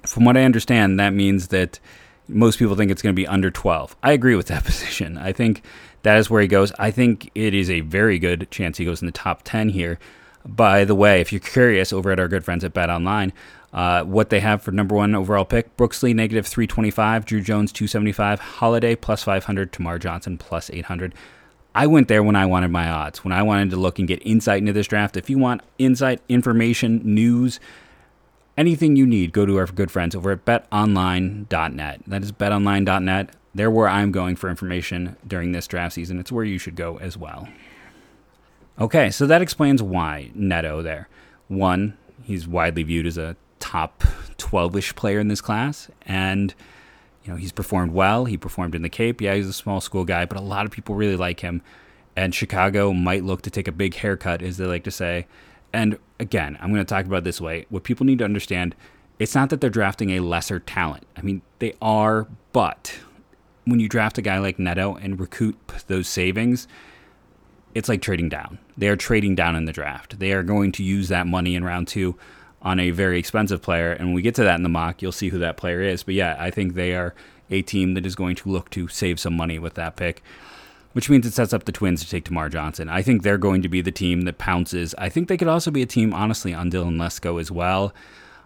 From 0.07 0.25
what 0.25 0.35
I 0.35 0.43
understand, 0.43 0.99
that 0.99 1.13
means 1.13 1.49
that 1.49 1.79
most 2.27 2.57
people 2.57 2.75
think 2.75 2.89
it's 2.89 3.03
going 3.03 3.13
to 3.13 3.15
be 3.15 3.27
under 3.27 3.51
12. 3.51 3.95
I 4.01 4.11
agree 4.13 4.35
with 4.35 4.47
that 4.47 4.63
position. 4.65 5.15
I 5.19 5.31
think 5.31 5.61
that 6.05 6.17
is 6.17 6.29
where 6.29 6.41
he 6.41 6.47
goes. 6.47 6.71
I 6.77 6.91
think 6.91 7.31
it 7.33 7.55
is 7.55 7.67
a 7.67 7.79
very 7.81 8.19
good 8.19 8.49
chance 8.51 8.77
he 8.77 8.85
goes 8.85 9.01
in 9.01 9.07
the 9.07 9.11
top 9.11 9.41
10 9.43 9.69
here. 9.69 9.97
By 10.45 10.85
the 10.85 10.93
way, 10.93 11.19
if 11.19 11.33
you're 11.33 11.39
curious, 11.39 11.91
over 11.91 12.11
at 12.11 12.19
our 12.19 12.27
good 12.27 12.45
friends 12.45 12.63
at 12.63 12.73
Bet 12.73 12.91
Online, 12.91 13.33
uh, 13.73 14.03
what 14.03 14.29
they 14.29 14.39
have 14.39 14.61
for 14.61 14.71
number 14.71 14.93
one 14.93 15.15
overall 15.15 15.45
pick 15.45 15.75
Brooks 15.77 16.03
Lee 16.03 16.13
negative 16.13 16.45
325, 16.45 17.25
Druw 17.25 17.43
Jones 17.43 17.71
275, 17.71 18.39
Holliday 18.39 18.95
plus 18.95 19.23
500, 19.23 19.71
Termarr 19.71 19.99
Johnson 19.99 20.37
plus 20.37 20.69
800. 20.69 21.15
I 21.73 21.87
went 21.87 22.07
there 22.07 22.21
when 22.21 22.35
I 22.35 22.45
wanted 22.45 22.69
my 22.69 22.87
odds, 22.87 23.23
when 23.23 23.33
I 23.33 23.41
wanted 23.41 23.71
to 23.71 23.77
look 23.77 23.97
and 23.97 24.07
get 24.07 24.21
insight 24.23 24.59
into 24.59 24.73
this 24.73 24.85
draft. 24.85 25.17
If 25.17 25.27
you 25.27 25.39
want 25.39 25.61
insight, 25.79 26.21
information, 26.29 27.01
news, 27.03 27.59
anything 28.55 28.95
you 28.95 29.07
need, 29.07 29.33
go 29.33 29.47
to 29.47 29.57
our 29.57 29.65
good 29.65 29.89
friends 29.89 30.15
over 30.15 30.29
at 30.29 30.45
betonline.net. 30.45 32.01
That 32.05 32.21
is 32.21 32.31
betonline.net. 32.31 33.29
They're 33.55 33.71
where 33.71 33.87
I'm 33.87 34.11
going 34.11 34.35
for 34.35 34.49
information 34.49 35.15
during 35.25 35.53
this 35.53 35.65
draft 35.65 35.95
season. 35.95 36.19
It's 36.19 36.31
where 36.31 36.43
you 36.43 36.57
should 36.57 36.75
go 36.75 36.97
as 36.97 37.17
well. 37.17 37.47
Okay, 38.77 39.09
so 39.09 39.25
that 39.25 39.41
explains 39.41 39.81
why 39.81 40.29
Neto 40.35 40.81
there. 40.81 41.07
One, 41.47 41.97
he's 42.21 42.47
widely 42.47 42.83
viewed 42.83 43.07
as 43.07 43.17
a 43.17 43.37
top 43.59 44.03
12 44.37 44.75
ish 44.75 44.95
player 44.95 45.19
in 45.19 45.29
this 45.29 45.39
class, 45.39 45.89
and 46.05 46.53
you 47.23 47.31
know, 47.31 47.37
he's 47.37 47.53
performed 47.53 47.93
well. 47.93 48.25
He 48.25 48.37
performed 48.37 48.75
in 48.75 48.81
the 48.81 48.89
Cape. 48.89 49.21
Yeah, 49.21 49.33
he's 49.33 49.47
a 49.47 49.53
small 49.53 49.81
school 49.81 50.03
guy, 50.03 50.25
but 50.25 50.37
a 50.37 50.41
lot 50.41 50.65
of 50.65 50.71
people 50.71 50.93
really 50.93 51.15
like 51.15 51.39
him. 51.39 51.61
And 52.15 52.35
Chicago 52.35 52.93
might 52.93 53.23
look 53.23 53.41
to 53.43 53.49
take 53.49 53.67
a 53.67 53.71
big 53.71 53.95
haircut, 53.95 54.41
as 54.41 54.57
they 54.57 54.65
like 54.65 54.83
to 54.83 54.91
say. 54.91 55.25
And 55.73 55.97
again, 56.19 56.57
I'm 56.61 56.71
going 56.71 56.85
to 56.85 56.93
talk 56.93 57.05
about 57.05 57.23
this 57.23 57.41
way. 57.41 57.65
What 57.69 57.83
people 57.83 58.05
need 58.05 58.19
to 58.19 58.25
understand, 58.25 58.75
it's 59.17 59.33
not 59.33 59.49
that 59.49 59.59
they're 59.59 59.69
drafting 59.69 60.11
a 60.11 60.19
lesser 60.19 60.59
talent. 60.59 61.05
I 61.17 61.21
mean, 61.21 61.41
they 61.59 61.73
are, 61.81 62.27
but 62.53 62.99
when 63.65 63.79
you 63.79 63.89
draft 63.89 64.17
a 64.17 64.21
guy 64.21 64.37
like 64.37 64.59
Neto 64.59 64.95
and 64.95 65.19
recoup 65.19 65.73
those 65.87 66.07
savings, 66.07 66.67
it's 67.73 67.89
like 67.89 68.01
trading 68.01 68.29
down. 68.29 68.59
They 68.77 68.87
are 68.87 68.95
trading 68.95 69.35
down 69.35 69.55
in 69.55 69.65
the 69.65 69.73
draft. 69.73 70.19
They 70.19 70.31
are 70.31 70.43
going 70.43 70.71
to 70.73 70.83
use 70.83 71.09
that 71.09 71.27
money 71.27 71.55
in 71.55 71.63
round 71.63 71.87
two 71.87 72.17
on 72.61 72.79
a 72.79 72.91
very 72.91 73.19
expensive 73.19 73.61
player. 73.61 73.91
And 73.91 74.07
when 74.07 74.15
we 74.15 74.21
get 74.21 74.35
to 74.35 74.43
that 74.43 74.55
in 74.55 74.63
the 74.63 74.69
mock, 74.69 75.01
you'll 75.01 75.11
see 75.11 75.29
who 75.29 75.39
that 75.39 75.57
player 75.57 75.81
is. 75.81 76.03
But 76.03 76.15
yeah, 76.15 76.35
I 76.39 76.51
think 76.51 76.73
they 76.73 76.95
are 76.95 77.13
a 77.49 77.61
team 77.61 77.93
that 77.93 78.05
is 78.05 78.15
going 78.15 78.35
to 78.37 78.49
look 78.49 78.69
to 78.71 78.87
save 78.87 79.19
some 79.19 79.35
money 79.35 79.59
with 79.59 79.75
that 79.75 79.97
pick, 79.97 80.23
which 80.93 81.09
means 81.09 81.25
it 81.25 81.33
sets 81.33 81.53
up 81.53 81.65
the 81.65 81.71
Twins 81.71 82.03
to 82.03 82.09
take 82.09 82.25
Termarr 82.25 82.51
Johnson. 82.51 82.89
I 82.89 83.01
think 83.01 83.21
they're 83.21 83.37
going 83.37 83.61
to 83.61 83.69
be 83.69 83.81
the 83.81 83.91
team 83.91 84.21
that 84.21 84.37
pounces. 84.37 84.95
I 84.97 85.09
think 85.09 85.27
they 85.27 85.37
could 85.37 85.47
also 85.47 85.69
be 85.69 85.81
a 85.81 85.87
team, 85.87 86.13
honestly, 86.13 86.53
on 86.53 86.71
Dylan 86.71 86.97
Lesko 86.97 87.39
as 87.39 87.51
well. 87.51 87.93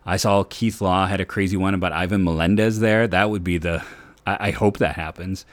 I 0.06 0.18
saw 0.18 0.44
Keith 0.44 0.82
Law 0.82 1.06
had 1.06 1.22
a 1.22 1.26
crazy 1.26 1.56
one 1.56 1.74
about 1.74 1.94
Ivan 1.94 2.24
Melendez 2.24 2.80
there. 2.80 3.08
That 3.08 3.30
would 3.30 3.44
be 3.44 3.58
the. 3.58 3.84
I, 4.30 4.48
I 4.48 4.52
hope 4.52 4.78
that 4.78 4.96
happens. 4.96 5.46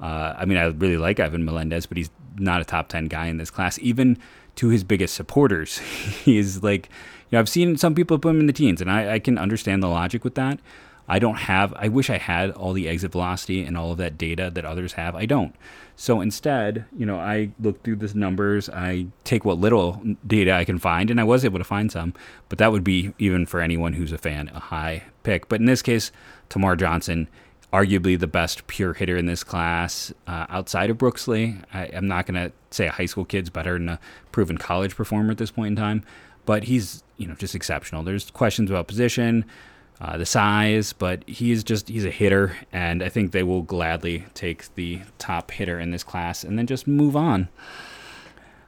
Uh, 0.00 0.34
I 0.36 0.44
mean, 0.44 0.58
I 0.58 0.66
really 0.66 0.96
like 0.96 1.20
Ivan 1.20 1.44
Melendez, 1.44 1.86
but 1.86 1.96
he's 1.96 2.10
not 2.36 2.60
a 2.60 2.64
top 2.64 2.88
10 2.88 3.06
guy 3.06 3.26
in 3.26 3.36
this 3.36 3.50
class. 3.50 3.78
Even 3.80 4.18
to 4.56 4.68
his 4.68 4.84
biggest 4.84 5.14
supporters, 5.14 5.78
he 6.24 6.38
is 6.38 6.62
like 6.62 6.88
you 7.30 7.36
know, 7.36 7.40
I've 7.40 7.48
seen 7.48 7.76
some 7.76 7.94
people 7.94 8.18
put 8.18 8.30
him 8.30 8.40
in 8.40 8.46
the 8.46 8.52
teens, 8.52 8.80
and 8.80 8.90
I, 8.90 9.14
I 9.14 9.18
can 9.18 9.38
understand 9.38 9.82
the 9.82 9.88
logic 9.88 10.24
with 10.24 10.34
that. 10.34 10.58
I 11.08 11.18
don't 11.18 11.38
have, 11.38 11.74
I 11.74 11.88
wish 11.88 12.08
I 12.08 12.18
had 12.18 12.52
all 12.52 12.72
the 12.72 12.88
exit 12.88 13.10
velocity 13.10 13.64
and 13.64 13.76
all 13.76 13.90
of 13.90 13.98
that 13.98 14.16
data 14.16 14.48
that 14.54 14.64
others 14.64 14.92
have. 14.92 15.16
I 15.16 15.26
don't. 15.26 15.56
So 15.96 16.20
instead, 16.20 16.84
you 16.96 17.04
know, 17.04 17.18
I 17.18 17.50
look 17.58 17.82
through 17.82 17.96
the 17.96 18.16
numbers, 18.16 18.68
I 18.70 19.06
take 19.24 19.44
what 19.44 19.58
little 19.58 20.00
data 20.24 20.52
I 20.52 20.64
can 20.64 20.78
find, 20.78 21.10
and 21.10 21.20
I 21.20 21.24
was 21.24 21.44
able 21.44 21.58
to 21.58 21.64
find 21.64 21.90
some, 21.90 22.14
but 22.48 22.58
that 22.58 22.70
would 22.70 22.84
be 22.84 23.12
even 23.18 23.44
for 23.44 23.60
anyone 23.60 23.94
who's 23.94 24.12
a 24.12 24.18
fan, 24.18 24.50
a 24.54 24.60
high 24.60 25.02
pick. 25.24 25.48
But 25.48 25.58
in 25.58 25.66
this 25.66 25.82
case, 25.82 26.12
Termarr 26.48 26.78
Johnson, 26.78 27.28
arguably 27.72 28.18
the 28.18 28.26
best 28.26 28.66
pure 28.66 28.94
hitter 28.94 29.16
in 29.16 29.26
this 29.26 29.44
class 29.44 30.12
uh, 30.26 30.46
outside 30.48 30.90
of 30.90 30.98
Brooks 30.98 31.28
Lee. 31.28 31.56
I, 31.72 31.84
am 31.86 32.08
not 32.08 32.26
going 32.26 32.34
to 32.34 32.52
say 32.70 32.86
a 32.86 32.90
high 32.90 33.06
school 33.06 33.24
kid's 33.24 33.50
better 33.50 33.74
than 33.74 33.88
a 33.88 34.00
proven 34.32 34.58
college 34.58 34.96
performer 34.96 35.30
at 35.30 35.38
this 35.38 35.52
point 35.52 35.68
in 35.68 35.76
time, 35.76 36.02
but 36.46 36.64
he's 36.64 37.04
you 37.16 37.26
know 37.26 37.34
just 37.34 37.54
exceptional. 37.54 38.02
There's 38.02 38.30
questions 38.30 38.70
about 38.70 38.88
position, 38.88 39.44
uh, 40.00 40.16
the 40.16 40.26
size, 40.26 40.92
but 40.92 41.28
he's 41.28 41.62
just 41.62 41.88
he's 41.88 42.04
a 42.04 42.10
hitter, 42.10 42.56
and 42.72 43.02
I 43.02 43.08
think 43.08 43.32
they 43.32 43.42
will 43.42 43.62
gladly 43.62 44.24
take 44.34 44.74
the 44.74 45.00
top 45.18 45.50
hitter 45.50 45.78
in 45.78 45.90
this 45.90 46.02
class 46.02 46.42
and 46.42 46.58
then 46.58 46.66
just 46.66 46.86
move 46.88 47.16
on. 47.16 47.48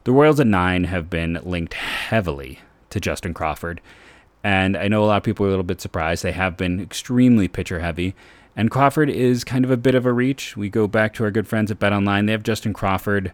The 0.05 0.13
Royals 0.13 0.41
at 0.41 0.47
nine 0.47 0.85
have 0.85 1.09
been 1.09 1.41
linked 1.43 1.75
heavily 1.75 2.61
to 2.91 3.01
Justin 3.01 3.35
Crawford, 3.35 3.81
and 4.45 4.77
I 4.77 4.89
know 4.89 5.03
a 5.03 5.07
lot 5.07 5.17
of 5.17 5.23
people 5.23 5.45
are 5.45 5.49
a 5.49 5.53
little 5.53 5.65
bit 5.65 5.81
surprised. 5.81 6.23
They 6.23 6.33
have 6.33 6.57
been 6.57 6.81
extremely 6.81 7.49
pitcher 7.49 7.81
heavy. 7.81 8.15
And 8.55 8.71
Crawford 8.71 9.09
is 9.09 9.45
kind 9.45 9.65
of 9.65 9.71
a 9.71 9.77
bit 9.77 9.95
of 9.95 10.05
a 10.05 10.13
reach. 10.13 10.57
We 10.57 10.69
go 10.69 10.87
back 10.87 11.15
to 11.15 11.25
our 11.25 11.31
good 11.31 11.49
friends 11.49 11.71
at 11.71 11.79
Bet 11.79 11.93
Online. 11.93 12.27
They 12.27 12.33
have 12.33 12.43
Justin 12.43 12.73
Crawford. 12.73 13.33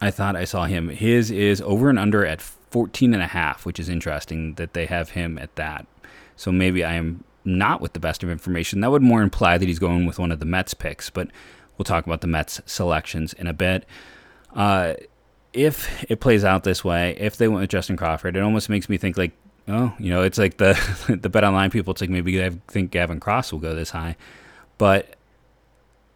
I 0.00 0.10
thought 0.10 0.36
I 0.36 0.44
saw 0.44 0.64
him. 0.64 0.90
His 0.90 1.30
is 1.30 1.60
over 1.62 1.88
and 1.88 1.98
under 1.98 2.24
at 2.26 2.42
14 2.42 3.14
and 3.14 3.22
a 3.22 3.28
half, 3.28 3.64
which 3.64 3.80
is 3.80 3.88
interesting 3.88 4.54
that 4.54 4.74
they 4.74 4.86
have 4.86 5.10
him 5.10 5.38
at 5.38 5.54
that. 5.56 5.86
So 6.36 6.52
maybe 6.52 6.84
I 6.84 6.94
am 6.94 7.24
not 7.44 7.80
with 7.80 7.92
the 7.92 8.00
best 8.00 8.22
of 8.22 8.30
information. 8.30 8.80
That 8.80 8.90
would 8.90 9.02
more 9.02 9.22
imply 9.22 9.58
that 9.58 9.66
he's 9.66 9.78
going 9.78 10.06
with 10.06 10.18
one 10.18 10.32
of 10.32 10.38
the 10.38 10.46
Mets 10.46 10.74
picks, 10.74 11.10
but 11.10 11.28
we'll 11.76 11.84
talk 11.84 12.06
about 12.06 12.20
the 12.20 12.26
Mets 12.26 12.60
selections 12.66 13.32
in 13.32 13.46
a 13.46 13.52
bit. 13.52 13.84
Uh, 14.54 14.94
if 15.52 16.04
it 16.10 16.20
plays 16.20 16.44
out 16.44 16.64
this 16.64 16.84
way, 16.84 17.16
if 17.18 17.36
they 17.36 17.48
went 17.48 17.60
with 17.60 17.70
Justin 17.70 17.96
Crawford, 17.96 18.36
it 18.36 18.42
almost 18.42 18.68
makes 18.68 18.88
me 18.88 18.96
think 18.96 19.18
like, 19.18 19.32
oh, 19.68 19.94
you 19.98 20.10
know, 20.10 20.22
it's 20.22 20.38
like 20.38 20.56
the 20.58 20.78
the 21.20 21.28
bet 21.28 21.44
online 21.44 21.70
people. 21.70 21.92
It's 21.92 22.00
like 22.00 22.10
maybe 22.10 22.36
they 22.36 22.50
think 22.68 22.90
Gavin 22.90 23.20
Cross 23.20 23.52
will 23.52 23.60
go 23.60 23.74
this 23.74 23.90
high, 23.90 24.16
but 24.78 25.16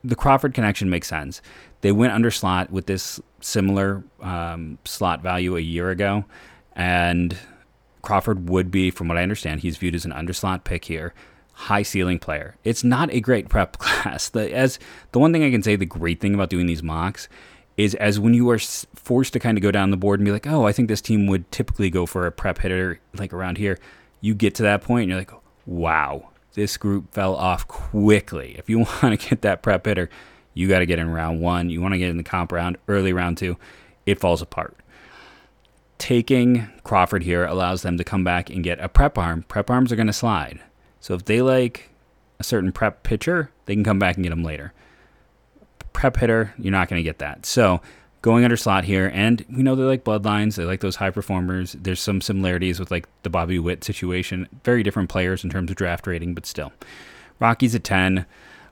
the 0.04 0.16
Crawford 0.16 0.54
connection 0.54 0.88
makes 0.88 1.08
sense. 1.08 1.42
They 1.80 1.92
went 1.92 2.12
under 2.12 2.30
slot 2.30 2.70
with 2.70 2.86
this 2.86 3.20
similar 3.40 4.04
um, 4.20 4.78
slot 4.84 5.22
value 5.22 5.56
a 5.56 5.60
year 5.60 5.90
ago, 5.90 6.24
and 6.74 7.36
Crawford 8.02 8.48
would 8.48 8.70
be, 8.70 8.90
from 8.90 9.08
what 9.08 9.18
I 9.18 9.22
understand, 9.22 9.60
he's 9.60 9.76
viewed 9.76 9.94
as 9.94 10.04
an 10.04 10.12
underslot 10.12 10.62
pick 10.64 10.84
here, 10.84 11.12
high 11.52 11.82
ceiling 11.82 12.18
player. 12.18 12.56
It's 12.62 12.84
not 12.84 13.12
a 13.12 13.20
great 13.20 13.48
prep 13.48 13.78
class. 13.78 14.28
The, 14.28 14.54
as 14.54 14.78
the 15.12 15.18
one 15.18 15.32
thing 15.32 15.42
I 15.42 15.50
can 15.50 15.62
say, 15.62 15.76
the 15.76 15.86
great 15.86 16.20
thing 16.20 16.34
about 16.34 16.48
doing 16.48 16.66
these 16.66 16.82
mocks 16.82 17.28
is 17.76 17.94
as 17.96 18.18
when 18.18 18.34
you 18.34 18.48
are 18.50 18.58
forced 18.58 19.32
to 19.34 19.38
kind 19.38 19.58
of 19.58 19.62
go 19.62 19.70
down 19.70 19.90
the 19.90 19.96
board 19.96 20.20
and 20.20 20.24
be 20.24 20.32
like, 20.32 20.46
oh, 20.46 20.66
I 20.66 20.72
think 20.72 20.88
this 20.88 21.00
team 21.00 21.26
would 21.26 21.50
typically 21.52 21.90
go 21.90 22.06
for 22.06 22.26
a 22.26 22.32
prep 22.32 22.58
hitter 22.58 23.00
like 23.14 23.32
around 23.32 23.58
here. 23.58 23.78
You 24.20 24.34
get 24.34 24.54
to 24.56 24.62
that 24.62 24.82
point 24.82 25.02
and 25.02 25.10
you're 25.10 25.18
like, 25.18 25.32
wow, 25.66 26.30
this 26.54 26.76
group 26.76 27.12
fell 27.12 27.34
off 27.34 27.68
quickly. 27.68 28.54
If 28.58 28.70
you 28.70 28.78
want 29.02 29.20
to 29.20 29.28
get 29.28 29.42
that 29.42 29.62
prep 29.62 29.84
hitter, 29.84 30.08
you 30.54 30.68
got 30.68 30.78
to 30.78 30.86
get 30.86 30.98
in 30.98 31.10
round 31.10 31.40
one. 31.40 31.68
You 31.68 31.82
want 31.82 31.92
to 31.92 31.98
get 31.98 32.08
in 32.08 32.16
the 32.16 32.22
comp 32.22 32.52
round, 32.52 32.78
early 32.88 33.12
round 33.12 33.36
two. 33.36 33.56
It 34.06 34.20
falls 34.20 34.40
apart 34.40 34.76
taking 35.98 36.68
Crawford 36.84 37.22
here 37.22 37.44
allows 37.44 37.82
them 37.82 37.98
to 37.98 38.04
come 38.04 38.24
back 38.24 38.50
and 38.50 38.62
get 38.62 38.80
a 38.80 38.88
prep 38.88 39.16
arm. 39.18 39.44
Prep 39.44 39.70
arms 39.70 39.92
are 39.92 39.96
going 39.96 40.06
to 40.06 40.12
slide. 40.12 40.60
So 41.00 41.14
if 41.14 41.24
they 41.24 41.42
like 41.42 41.90
a 42.38 42.44
certain 42.44 42.72
prep 42.72 43.02
pitcher, 43.02 43.50
they 43.64 43.74
can 43.74 43.84
come 43.84 43.98
back 43.98 44.16
and 44.16 44.24
get 44.24 44.30
them 44.30 44.44
later. 44.44 44.72
Prep 45.96 46.16
hitter, 46.18 46.52
you're 46.58 46.70
not 46.70 46.88
going 46.88 47.00
to 47.00 47.04
get 47.04 47.18
that. 47.18 47.46
So 47.46 47.80
going 48.20 48.44
under 48.44 48.56
slot 48.56 48.84
here, 48.84 49.10
and 49.14 49.44
we 49.50 49.62
know 49.62 49.74
they 49.74 49.82
like 49.82 50.04
bloodlines. 50.04 50.56
They 50.56 50.64
like 50.64 50.80
those 50.80 50.96
high 50.96 51.10
performers. 51.10 51.72
There's 51.72 52.00
some 52.00 52.20
similarities 52.20 52.78
with 52.78 52.90
like 52.90 53.08
the 53.22 53.30
Bobby 53.30 53.58
Witt 53.58 53.82
situation. 53.82 54.46
Very 54.62 54.82
different 54.82 55.08
players 55.08 55.42
in 55.42 55.50
terms 55.50 55.70
of 55.70 55.76
draft 55.76 56.06
rating, 56.06 56.34
but 56.34 56.44
still. 56.44 56.72
Rockies 57.40 57.74
at 57.74 57.82
10. 57.82 58.26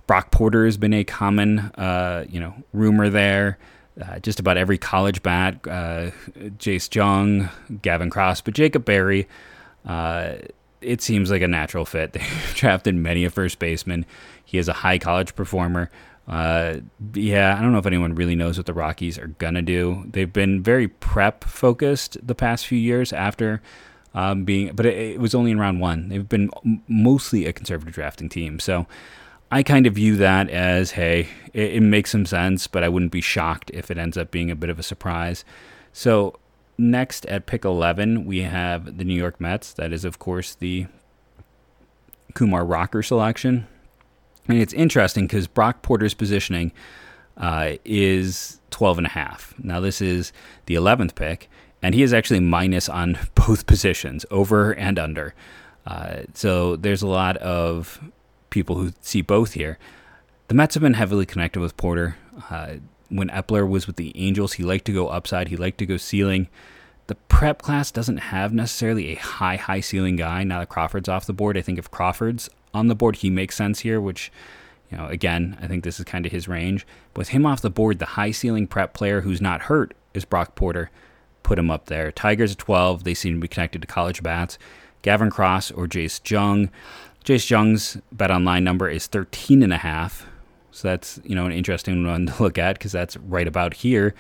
Brock 0.06 0.30
Porter 0.30 0.66
has 0.66 0.76
been 0.76 0.92
a 0.92 1.02
common, 1.02 1.60
uh, 1.78 2.26
you 2.28 2.38
know, 2.38 2.54
rumor 2.74 3.08
there 3.08 3.58
uh, 4.00 4.18
just 4.18 4.40
about 4.40 4.56
every 4.56 4.78
college 4.78 5.22
bat, 5.22 5.54
uh, 5.66 6.10
Jace 6.58 6.92
Jung, 6.94 7.48
Gavin 7.82 8.10
Cross, 8.10 8.42
but 8.42 8.54
Jacob 8.54 8.84
Berry, 8.84 9.28
uh, 9.86 10.34
it 10.80 11.00
seems 11.00 11.30
like 11.30 11.42
a 11.42 11.48
natural 11.48 11.84
fit. 11.84 12.12
They've 12.14 12.52
drafted 12.54 12.94
many 12.94 13.24
a 13.24 13.30
first 13.30 13.58
baseman. 13.58 14.04
He 14.44 14.58
is 14.58 14.68
a 14.68 14.72
high 14.72 14.98
college 14.98 15.34
performer. 15.34 15.90
Uh, 16.26 16.76
yeah, 17.12 17.56
I 17.56 17.60
don't 17.60 17.72
know 17.72 17.78
if 17.78 17.86
anyone 17.86 18.14
really 18.14 18.34
knows 18.34 18.56
what 18.56 18.66
the 18.66 18.72
Rockies 18.72 19.18
are 19.18 19.26
gonna 19.26 19.62
do. 19.62 20.04
They've 20.10 20.32
been 20.32 20.62
very 20.62 20.88
prep 20.88 21.44
focused 21.44 22.16
the 22.26 22.34
past 22.34 22.66
few 22.66 22.78
years 22.78 23.12
after 23.12 23.60
um, 24.14 24.44
being, 24.44 24.74
but 24.74 24.86
it, 24.86 24.96
it, 24.96 25.20
was 25.20 25.34
only 25.34 25.50
in 25.50 25.58
round 25.58 25.80
one. 25.80 26.08
They've 26.08 26.28
been 26.28 26.50
mostly 26.88 27.46
a 27.46 27.52
conservative 27.52 27.94
drafting 27.94 28.28
team, 28.28 28.58
so 28.58 28.86
I 29.50 29.62
kind 29.62 29.86
of 29.86 29.94
view 29.94 30.16
that 30.16 30.48
as 30.50 30.92
hey, 30.92 31.28
it, 31.52 31.74
it, 31.74 31.80
makes 31.80 32.10
some 32.10 32.24
sense, 32.24 32.66
but 32.66 32.82
I 32.82 32.88
wouldn't 32.88 33.12
be 33.12 33.20
shocked 33.20 33.70
if 33.74 33.90
it 33.90 33.98
ends 33.98 34.16
up 34.16 34.30
being 34.30 34.50
a 34.50 34.56
bit 34.56 34.70
of 34.70 34.78
a 34.78 34.82
surprise. 34.82 35.44
So, 35.92 36.38
next 36.78 37.26
at 37.26 37.46
pick 37.46 37.64
11, 37.64 38.24
we 38.24 38.40
have 38.42 38.98
the 38.98 39.04
New 39.04 39.14
York 39.14 39.40
Mets. 39.40 39.72
That 39.74 39.92
is, 39.92 40.04
of 40.04 40.18
course, 40.18 40.54
the 40.54 40.86
Kumar 42.34 42.64
Rocker 42.64 43.02
selection. 43.02 43.68
And 44.48 44.58
it's 44.58 44.72
interesting 44.72 45.26
because 45.26 45.46
Brock 45.46 45.82
Porter's 45.82 46.14
positioning 46.14 46.72
uh, 47.36 47.72
is 47.84 48.60
12 48.70 48.98
and 48.98 49.06
a 49.06 49.10
half. 49.10 49.54
Now, 49.58 49.80
this 49.80 50.00
is 50.00 50.32
the 50.66 50.74
11th 50.74 51.14
pick, 51.14 51.48
and 51.82 51.94
he 51.94 52.02
is 52.02 52.12
actually 52.12 52.40
minus 52.40 52.88
on 52.88 53.18
both 53.34 53.66
positions, 53.66 54.26
over 54.30 54.72
and 54.72 54.98
under. 54.98 55.34
Uh, 55.86 56.22
so 56.34 56.76
there's 56.76 57.02
a 57.02 57.06
lot 57.06 57.36
of 57.38 58.00
people 58.50 58.76
who 58.76 58.92
see 59.00 59.22
both 59.22 59.52
here. 59.52 59.78
The 60.48 60.54
Mets 60.54 60.74
have 60.74 60.82
been 60.82 60.94
heavily 60.94 61.26
connected 61.26 61.60
with 61.60 61.76
Porter. 61.76 62.16
Uh, 62.50 62.74
when 63.08 63.28
Eppler 63.28 63.68
was 63.68 63.86
with 63.86 63.96
the 63.96 64.12
Angels, 64.16 64.54
he 64.54 64.62
liked 64.62 64.84
to 64.86 64.92
go 64.92 65.08
upside, 65.08 65.48
he 65.48 65.56
liked 65.56 65.78
to 65.78 65.86
go 65.86 65.96
ceiling. 65.96 66.48
The 67.06 67.14
prep 67.14 67.60
class 67.60 67.90
doesn't 67.90 68.16
have 68.16 68.52
necessarily 68.52 69.12
a 69.12 69.16
high, 69.16 69.56
high 69.56 69.80
ceiling 69.80 70.16
guy. 70.16 70.42
Now 70.42 70.60
that 70.60 70.70
Crawford's 70.70 71.08
off 71.08 71.26
the 71.26 71.34
board, 71.34 71.58
I 71.58 71.60
think 71.60 71.78
if 71.78 71.90
Crawford's 71.90 72.48
on 72.74 72.88
the 72.88 72.94
board, 72.94 73.16
he 73.16 73.30
makes 73.30 73.56
sense 73.56 73.80
here, 73.80 74.00
which, 74.00 74.30
you 74.90 74.98
know, 74.98 75.06
again, 75.06 75.56
I 75.62 75.66
think 75.66 75.84
this 75.84 75.98
is 75.98 76.04
kind 76.04 76.26
of 76.26 76.32
his 76.32 76.48
range. 76.48 76.86
With 77.16 77.28
him 77.28 77.46
off 77.46 77.60
the 77.60 77.70
board, 77.70 77.98
the 77.98 78.06
high 78.06 78.32
ceiling 78.32 78.66
prep 78.66 78.92
player 78.92 79.22
who's 79.22 79.40
not 79.40 79.62
hurt 79.62 79.94
is 80.12 80.24
Brock 80.24 80.54
Porter. 80.54 80.90
Put 81.42 81.58
him 81.58 81.70
up 81.70 81.86
there. 81.86 82.10
Tigers 82.10 82.52
at 82.52 82.58
12, 82.58 83.04
they 83.04 83.14
seem 83.14 83.34
to 83.34 83.40
be 83.40 83.48
connected 83.48 83.82
to 83.82 83.88
college 83.88 84.22
bats. 84.22 84.58
Gavin 85.02 85.30
Cross 85.30 85.70
or 85.70 85.86
Jace 85.86 86.28
Jung. 86.28 86.70
Jace 87.24 87.48
Jung's 87.48 87.98
bet 88.12 88.30
online 88.30 88.64
number 88.64 88.88
is 88.88 89.06
13 89.06 89.62
and 89.62 89.72
a 89.72 89.78
half. 89.78 90.26
So 90.70 90.88
that's, 90.88 91.20
you 91.24 91.34
know, 91.34 91.46
an 91.46 91.52
interesting 91.52 92.04
one 92.06 92.26
to 92.26 92.42
look 92.42 92.58
at 92.58 92.78
because 92.78 92.92
that's 92.92 93.16
right 93.18 93.46
about 93.46 93.74
here. 93.74 94.14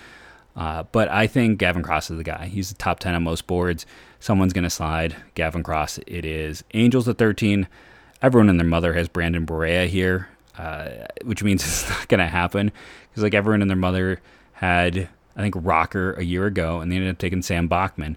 Uh, 0.56 0.84
but 0.92 1.08
I 1.08 1.26
think 1.26 1.58
Gavin 1.58 1.82
Cross 1.82 2.10
is 2.10 2.16
the 2.16 2.24
guy. 2.24 2.46
He's 2.46 2.68
the 2.68 2.76
top 2.76 3.00
10 3.00 3.14
on 3.14 3.24
most 3.24 3.46
boards. 3.46 3.86
Someone's 4.20 4.52
going 4.52 4.64
to 4.64 4.70
slide. 4.70 5.16
Gavin 5.34 5.62
Cross, 5.62 5.98
it 6.06 6.24
is. 6.24 6.62
Angels 6.74 7.08
at 7.08 7.18
13. 7.18 7.66
Everyone 8.24 8.48
and 8.48 8.58
their 8.58 8.66
mother 8.66 8.94
has 8.94 9.06
Brandon 9.06 9.44
Barriera 9.44 9.86
here, 9.86 10.28
uh, 10.56 10.88
which 11.24 11.42
means 11.42 11.62
it's 11.64 11.90
not 11.90 12.08
going 12.08 12.20
to 12.20 12.26
happen 12.26 12.72
because, 13.10 13.22
like, 13.22 13.34
everyone 13.34 13.60
and 13.60 13.70
their 13.70 13.76
mother 13.76 14.18
had, 14.54 15.10
I 15.36 15.42
think, 15.42 15.54
Rocker 15.58 16.14
a 16.14 16.22
year 16.22 16.46
ago, 16.46 16.80
and 16.80 16.90
they 16.90 16.96
ended 16.96 17.10
up 17.10 17.18
taking 17.18 17.42
Sam 17.42 17.68
Bachman. 17.68 18.16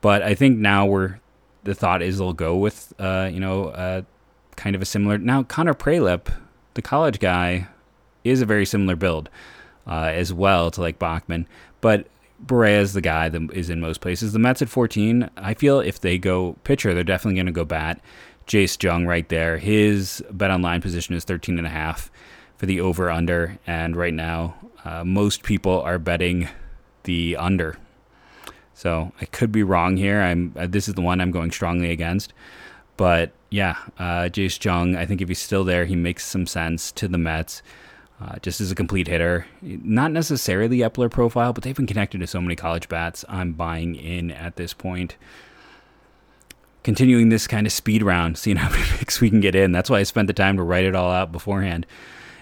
But 0.00 0.22
I 0.22 0.36
think 0.36 0.58
now 0.58 0.86
we're, 0.86 1.18
the 1.64 1.74
thought 1.74 2.02
is 2.02 2.18
they'll 2.18 2.32
go 2.34 2.56
with, 2.56 2.94
uh, 3.00 3.28
you 3.32 3.40
know, 3.40 3.70
uh, 3.70 4.02
kind 4.54 4.76
of 4.76 4.82
a 4.82 4.84
similar. 4.84 5.18
Now, 5.18 5.42
Connor 5.42 5.74
Prielipp, 5.74 6.32
the 6.74 6.82
college 6.82 7.18
guy, 7.18 7.66
is 8.22 8.40
a 8.40 8.46
very 8.46 8.64
similar 8.64 8.94
build 8.94 9.28
uh, 9.88 10.12
as 10.14 10.32
well 10.32 10.70
to 10.70 10.80
like 10.80 11.00
Bachman, 11.00 11.48
but 11.80 12.06
Barriera 12.44 12.80
is 12.80 12.92
the 12.92 13.00
guy 13.00 13.28
that 13.28 13.50
is 13.52 13.70
in 13.70 13.80
most 13.80 14.00
places. 14.00 14.32
The 14.32 14.38
Mets 14.38 14.62
at 14.62 14.68
14, 14.68 15.28
I 15.36 15.54
feel 15.54 15.80
if 15.80 16.00
they 16.00 16.18
go 16.18 16.56
pitcher, 16.62 16.94
they're 16.94 17.02
definitely 17.02 17.34
going 17.34 17.46
to 17.46 17.52
go 17.52 17.64
bat. 17.64 18.00
Jace 18.48 18.82
Jung 18.82 19.06
right 19.06 19.28
there. 19.28 19.58
His 19.58 20.24
bet 20.30 20.50
online 20.50 20.80
position 20.80 21.14
is 21.14 21.24
13 21.24 21.58
and 21.58 21.66
a 21.66 21.70
half 21.70 22.10
for 22.56 22.66
the 22.66 22.80
over 22.80 23.10
under, 23.10 23.58
and 23.66 23.94
right 23.94 24.14
now 24.14 24.56
uh, 24.84 25.04
most 25.04 25.42
people 25.42 25.80
are 25.82 25.98
betting 25.98 26.48
the 27.04 27.36
under. 27.36 27.76
So 28.74 29.12
I 29.20 29.26
could 29.26 29.52
be 29.52 29.62
wrong 29.62 29.96
here. 29.96 30.20
I'm 30.20 30.54
uh, 30.56 30.66
this 30.66 30.88
is 30.88 30.94
the 30.94 31.02
one 31.02 31.20
I'm 31.20 31.30
going 31.30 31.50
strongly 31.50 31.90
against. 31.90 32.32
But 32.96 33.32
yeah, 33.50 33.76
uh, 33.98 34.28
Jace 34.30 34.62
Jung, 34.64 34.96
I 34.96 35.06
think 35.06 35.20
if 35.20 35.28
he's 35.28 35.38
still 35.38 35.64
there, 35.64 35.84
he 35.84 35.94
makes 35.94 36.26
some 36.26 36.46
sense 36.46 36.90
to 36.92 37.06
the 37.06 37.18
Mets. 37.18 37.62
Uh, 38.20 38.36
just 38.42 38.60
as 38.60 38.72
a 38.72 38.74
complete 38.74 39.06
hitter, 39.06 39.46
not 39.62 40.10
necessarily 40.10 40.78
Eppler 40.78 41.08
profile, 41.08 41.52
but 41.52 41.62
they've 41.62 41.76
been 41.76 41.86
connected 41.86 42.18
to 42.18 42.26
so 42.26 42.40
many 42.40 42.56
college 42.56 42.88
bats. 42.88 43.24
I'm 43.28 43.52
buying 43.52 43.94
in 43.94 44.32
at 44.32 44.56
this 44.56 44.74
point. 44.74 45.16
Continuing 46.84 47.28
this 47.28 47.46
kind 47.46 47.66
of 47.66 47.72
speed 47.72 48.02
round, 48.02 48.38
seeing 48.38 48.56
how 48.56 48.70
many 48.72 48.82
picks 48.84 49.20
we 49.20 49.30
can 49.30 49.40
get 49.40 49.54
in. 49.54 49.72
That's 49.72 49.90
why 49.90 49.98
I 49.98 50.02
spent 50.04 50.26
the 50.26 50.32
time 50.32 50.56
to 50.56 50.62
write 50.62 50.84
it 50.84 50.94
all 50.94 51.10
out 51.10 51.32
beforehand. 51.32 51.86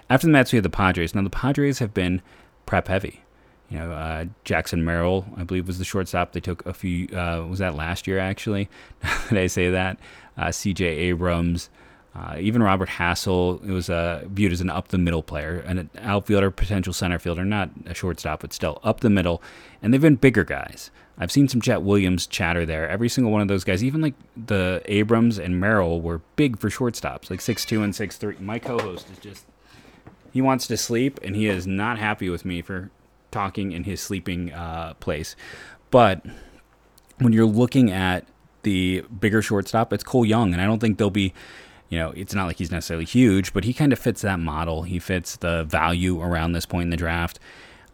After 0.09 0.27
the 0.27 0.33
Mets, 0.33 0.53
we 0.53 0.57
have 0.57 0.63
the 0.63 0.71
Padres. 0.71 1.15
Now 1.15 1.23
the 1.23 1.31
Padres 1.31 1.81
have 1.81 1.93
been 1.93 2.23
prep 2.65 2.89
heavy. 2.89 3.23
You 3.69 3.79
know, 3.79 3.91
uh, 3.91 4.27
Jackson 4.45 4.85
Merrill, 4.85 5.27
I 5.37 5.43
believe, 5.43 5.67
was 5.67 5.79
the 5.79 5.85
shortstop. 5.85 6.33
They 6.33 6.41
took 6.41 6.65
a 6.67 6.73
few. 6.73 7.09
Uh, 7.09 7.45
was 7.49 7.59
that 7.59 7.75
last 7.75 8.07
year? 8.07 8.21
Actually, 8.21 8.69
did 9.29 9.39
I 9.39 9.49
say 9.49 9.71
that? 9.71 9.99
uh, 10.37 10.53
C.J. 10.53 10.85
Abrams. 10.85 11.71
Uh, 12.15 12.37
even 12.39 12.63
Robert 12.63 12.89
Hassell, 12.89 13.63
it 13.67 13.73
was 13.73 13.91
uh, 13.91 14.23
viewed 14.29 14.53
as 14.53 14.63
an 14.63 14.71
up 14.71 14.89
the 14.89 14.97
middle 14.97 15.23
player, 15.23 15.59
an 15.67 15.91
outfielder, 16.01 16.51
potential 16.51 16.95
center 16.95 17.19
fielder, 17.19 17.45
not 17.45 17.69
a 17.85 17.93
shortstop, 17.93 18.41
but 18.41 18.55
still 18.55 18.81
up 18.83 19.01
the 19.01 19.11
middle. 19.11 19.43
And 19.83 19.93
they've 19.93 20.01
been 20.01 20.17
bigger 20.17 20.43
guys. 20.43 20.91
I've 21.19 21.33
seen 21.33 21.49
some 21.49 21.61
Jett 21.61 21.83
Williams 21.83 22.27
chatter 22.27 22.67
there. 22.67 22.89
Every 22.89 23.09
single 23.09 23.33
one 23.33 23.41
of 23.41 23.49
those 23.49 23.65
guys, 23.65 23.83
even 23.83 24.01
like 24.01 24.15
the 24.37 24.83
Abrams 24.85 25.39
and 25.39 25.59
Merrill, 25.59 26.01
were 26.01 26.21
big 26.37 26.59
for 26.59 26.69
shortstops, 26.69 27.31
like 27.31 27.41
six 27.41 27.65
two 27.65 27.83
and 27.83 27.95
six 27.95 28.17
three. 28.17 28.37
My 28.39 28.59
co-host 28.59 29.09
is 29.11 29.19
just 29.19 29.47
he 30.33 30.43
wants 30.43 30.67
to 30.67 30.77
sleep, 30.77 31.19
and 31.23 31.35
he 31.35 31.49
is 31.49 31.67
not 31.67 31.99
happy 31.99 32.29
with 32.29 32.45
me 32.45 32.61
for 32.61 32.91
talking 33.31 33.73
in 33.73 33.85
his 33.85 34.01
sleeping 34.01 34.53
uh, 34.53 34.95
place. 34.95 35.35
But 35.91 36.25
when 37.19 37.33
you're 37.33 37.47
looking 37.47 37.91
at 37.91 38.27
the 38.63 39.03
bigger 39.21 39.41
shortstop, 39.41 39.93
it's 39.93 40.05
Cole 40.05 40.27
Young, 40.27 40.53
and 40.53 40.61
I 40.61 40.67
don't 40.67 40.81
think 40.81 40.99
they'll 40.99 41.11
be 41.11 41.33
you 41.89 41.99
know, 41.99 42.11
it's 42.17 42.35
not 42.35 42.47
like 42.47 42.59
he's 42.59 42.73
necessarily 42.73 43.05
huge, 43.05 43.53
but 43.53 43.65
he 43.65 43.73
kind 43.73 43.93
of 43.93 43.99
fits 43.99 44.23
that 44.23 44.41
model. 44.41 44.83
He 44.83 44.99
fits 44.99 45.37
the 45.37 45.65
value 45.65 46.21
around 46.21 46.53
this 46.53 46.67
point 46.67 46.85
in 46.85 46.91
the 46.91 46.97
draft. 46.97 47.39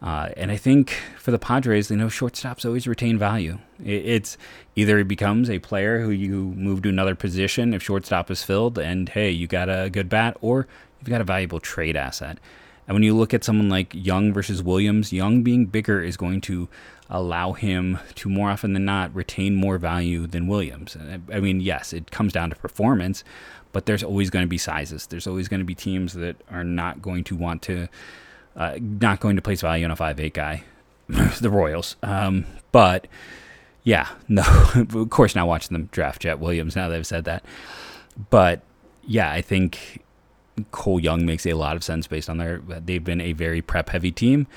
Uh, 0.03 0.29
and 0.35 0.51
I 0.51 0.57
think 0.57 0.89
for 1.17 1.31
the 1.31 1.39
Padres, 1.39 1.87
they 1.87 1.95
know 1.95 2.07
shortstops 2.07 2.65
always 2.65 2.87
retain 2.87 3.17
value. 3.17 3.59
It's 3.81 4.37
either 4.75 4.97
he 4.97 5.03
becomes 5.05 5.49
a 5.49 5.59
player 5.59 6.01
who 6.01 6.09
you 6.09 6.53
move 6.57 6.81
to 6.81 6.89
another 6.89 7.15
position 7.15 7.73
if 7.73 7.81
shortstop 7.81 8.29
is 8.29 8.43
filled, 8.43 8.77
and 8.77 9.07
hey, 9.07 9.31
you 9.31 9.47
got 9.47 9.69
a 9.69 9.89
good 9.89 10.09
bat, 10.09 10.35
or 10.41 10.67
you've 10.99 11.09
got 11.09 11.21
a 11.21 11.23
valuable 11.23 11.61
trade 11.61 11.95
asset. 11.95 12.37
And 12.85 12.95
when 12.95 13.03
you 13.03 13.15
look 13.15 13.33
at 13.33 13.45
someone 13.45 13.69
like 13.69 13.93
Young 13.93 14.33
versus 14.33 14.61
Williams, 14.61 15.13
Young 15.13 15.41
being 15.41 15.67
bigger 15.67 16.03
is 16.03 16.17
going 16.17 16.41
to 16.41 16.67
allow 17.09 17.53
him 17.53 17.97
to 18.15 18.27
more 18.27 18.49
often 18.49 18.73
than 18.73 18.83
not 18.83 19.15
retain 19.15 19.55
more 19.55 19.77
value 19.77 20.27
than 20.27 20.47
Williams. 20.47 20.97
I 21.31 21.39
mean, 21.39 21.61
yes, 21.61 21.93
it 21.93 22.11
comes 22.11 22.33
down 22.33 22.49
to 22.49 22.57
performance, 22.57 23.23
but 23.71 23.85
there's 23.85 24.03
always 24.03 24.29
going 24.29 24.43
to 24.43 24.49
be 24.49 24.57
sizes. 24.57 25.07
There's 25.07 25.27
always 25.27 25.47
going 25.47 25.61
to 25.61 25.65
be 25.65 25.75
teams 25.75 26.11
that 26.13 26.35
are 26.51 26.65
not 26.65 27.01
going 27.01 27.23
to 27.25 27.37
want 27.37 27.61
to, 27.63 27.87
uh, 28.55 28.77
not 28.79 29.19
going 29.19 29.35
to 29.35 29.41
place 29.41 29.61
value 29.61 29.85
on 29.85 29.91
a 29.91 29.95
five 29.95 30.19
eight 30.19 30.33
guy, 30.33 30.63
the 31.07 31.49
Royals. 31.49 31.95
Um, 32.03 32.45
but 32.71 33.07
yeah, 33.83 34.09
no, 34.27 34.43
of 34.75 35.09
course, 35.09 35.35
not 35.35 35.47
watching 35.47 35.73
them 35.73 35.89
draft 35.91 36.21
Jett 36.21 36.39
Williams. 36.39 36.75
Now 36.75 36.89
they've 36.89 37.05
said 37.05 37.25
that, 37.25 37.43
but 38.29 38.61
yeah, 39.05 39.31
I 39.31 39.41
think 39.41 40.03
Cole 40.71 40.99
Young 40.99 41.25
makes 41.25 41.45
a 41.45 41.53
lot 41.53 41.75
of 41.75 41.83
sense 41.83 42.07
based 42.07 42.29
on 42.29 42.37
their. 42.37 42.59
They've 42.59 43.03
been 43.03 43.21
a 43.21 43.33
very 43.33 43.61
prep 43.61 43.89
heavy 43.89 44.11
team. 44.11 44.47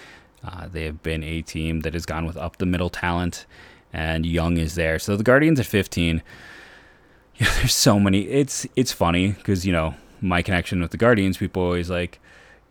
Uh, 0.44 0.68
they 0.68 0.84
have 0.84 1.02
been 1.02 1.24
a 1.24 1.42
team 1.42 1.80
that 1.80 1.94
has 1.94 2.06
gone 2.06 2.26
with 2.26 2.36
up 2.36 2.58
the 2.58 2.66
middle 2.66 2.90
talent, 2.90 3.46
and 3.92 4.24
Young 4.24 4.58
is 4.58 4.74
there. 4.74 4.98
So 4.98 5.16
the 5.16 5.24
Guardians 5.24 5.58
at 5.58 5.66
15 5.66 6.22
yeah, 7.38 7.52
there's 7.56 7.74
so 7.74 8.00
many. 8.00 8.22
It's 8.28 8.66
it's 8.76 8.92
funny 8.92 9.32
because 9.32 9.66
you 9.66 9.72
know 9.72 9.94
my 10.20 10.42
connection 10.42 10.80
with 10.80 10.90
the 10.90 10.96
Guardians. 10.96 11.36
People 11.36 11.62
always 11.62 11.90
like 11.90 12.18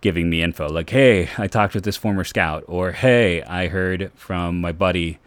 giving 0.06 0.30
me 0.30 0.44
info, 0.44 0.70
like, 0.70 0.92
"Hey, 0.92 1.30
I 1.36 1.48
talked 1.48 1.74
with 1.74 1.84
this 1.84 1.98
former 1.98 2.24
scout," 2.24 2.64
or 2.68 2.92
"Hey, 2.92 3.42
I 3.42 3.70
heard 3.70 4.12
from 4.14 4.62
my 4.62 4.72
buddy 4.72 5.18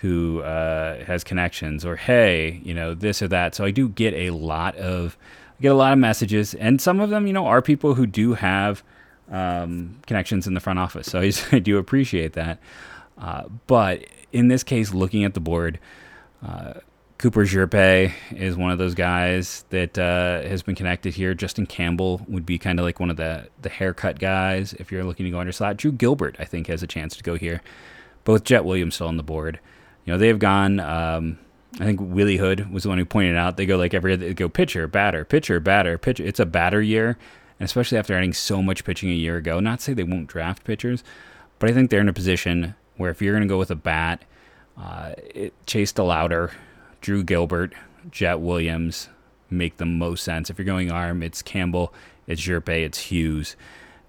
who 0.00 0.40
uh, 0.40 1.04
has 1.04 1.22
connections," 1.22 1.84
or 1.86 1.94
"Hey, 1.94 2.60
you 2.64 2.74
know 2.74 2.94
this 2.94 3.22
or 3.22 3.28
that." 3.28 3.54
So 3.54 3.64
I 3.64 3.70
do 3.70 3.88
get 3.88 4.12
a 4.12 4.30
lot 4.30 4.74
of 4.74 5.16
get 5.62 5.68
a 5.68 5.76
lot 5.76 5.92
of 5.92 6.00
messages, 6.00 6.52
and 6.52 6.80
some 6.80 6.98
of 6.98 7.10
them, 7.10 7.28
you 7.28 7.32
know, 7.32 7.46
are 7.46 7.62
people 7.62 7.94
who 7.94 8.08
do 8.08 8.34
have 8.34 8.82
um, 9.30 10.00
connections 10.04 10.48
in 10.48 10.54
the 10.54 10.60
front 10.60 10.80
office. 10.80 11.06
So 11.06 11.20
I, 11.20 11.30
I 11.52 11.60
do 11.60 11.78
appreciate 11.78 12.32
that. 12.32 12.58
Uh, 13.16 13.44
but 13.68 14.04
in 14.32 14.48
this 14.48 14.64
case, 14.64 14.92
looking 14.92 15.22
at 15.22 15.34
the 15.34 15.40
board. 15.40 15.78
Uh, 16.44 16.74
Cooper 17.18 17.44
Hjerpe 17.44 18.12
is 18.32 18.56
one 18.56 18.70
of 18.70 18.78
those 18.78 18.94
guys 18.94 19.64
that 19.70 19.96
uh, 19.98 20.42
has 20.42 20.62
been 20.62 20.74
connected 20.74 21.14
here. 21.14 21.32
Justin 21.32 21.64
Campbell 21.64 22.20
would 22.28 22.44
be 22.44 22.58
kind 22.58 22.78
of 22.78 22.84
like 22.84 22.98
one 22.98 23.10
of 23.10 23.16
the 23.16 23.48
the 23.62 23.68
haircut 23.68 24.18
guys 24.18 24.72
if 24.74 24.90
you're 24.90 25.04
looking 25.04 25.24
to 25.24 25.30
go 25.30 25.38
under 25.38 25.52
slot. 25.52 25.76
Drew 25.76 25.92
Gilbert, 25.92 26.36
I 26.38 26.44
think, 26.44 26.66
has 26.66 26.82
a 26.82 26.86
chance 26.86 27.16
to 27.16 27.22
go 27.22 27.36
here. 27.36 27.62
Both 28.24 28.44
Jett 28.44 28.64
Williams 28.64 28.96
still 28.96 29.06
on 29.06 29.16
the 29.16 29.22
board. 29.22 29.60
You 30.04 30.12
know, 30.12 30.18
they've 30.18 30.38
gone. 30.38 30.80
Um, 30.80 31.38
I 31.80 31.84
think 31.84 32.00
Willie 32.00 32.36
Hood 32.36 32.72
was 32.72 32.82
the 32.82 32.88
one 32.88 32.98
who 32.98 33.04
pointed 33.04 33.36
out 33.36 33.56
they 33.56 33.66
go 33.66 33.76
like 33.76 33.94
every 33.94 34.16
they 34.16 34.34
go 34.34 34.48
pitcher, 34.48 34.86
batter, 34.86 35.24
pitcher, 35.24 35.60
batter, 35.60 35.96
pitcher. 35.98 36.24
It's 36.24 36.40
a 36.40 36.46
batter 36.46 36.82
year, 36.82 37.16
and 37.58 37.64
especially 37.64 37.98
after 37.98 38.14
adding 38.14 38.32
so 38.32 38.60
much 38.60 38.84
pitching 38.84 39.10
a 39.10 39.14
year 39.14 39.36
ago. 39.36 39.60
Not 39.60 39.78
to 39.78 39.84
say 39.84 39.94
they 39.94 40.02
won't 40.02 40.26
draft 40.26 40.64
pitchers, 40.64 41.04
but 41.58 41.70
I 41.70 41.72
think 41.72 41.90
they're 41.90 42.00
in 42.00 42.08
a 42.08 42.12
position 42.12 42.74
where 42.96 43.10
if 43.10 43.22
you're 43.22 43.34
going 43.34 43.48
to 43.48 43.52
go 43.52 43.58
with 43.58 43.70
a 43.70 43.76
bat, 43.76 44.24
uh, 44.76 45.14
it, 45.34 45.52
Chase 45.66 45.92
DeLauter 45.92 46.50
Drew 47.04 47.22
Gilbert, 47.22 47.74
Jett 48.10 48.40
Williams 48.40 49.10
make 49.50 49.76
the 49.76 49.84
most 49.84 50.24
sense. 50.24 50.48
If 50.48 50.56
you're 50.58 50.64
going 50.64 50.90
arm, 50.90 51.22
it's 51.22 51.42
Campbell, 51.42 51.92
it's 52.26 52.40
Hjerpe, 52.40 52.82
it's 52.82 52.98
Hughes. 52.98 53.56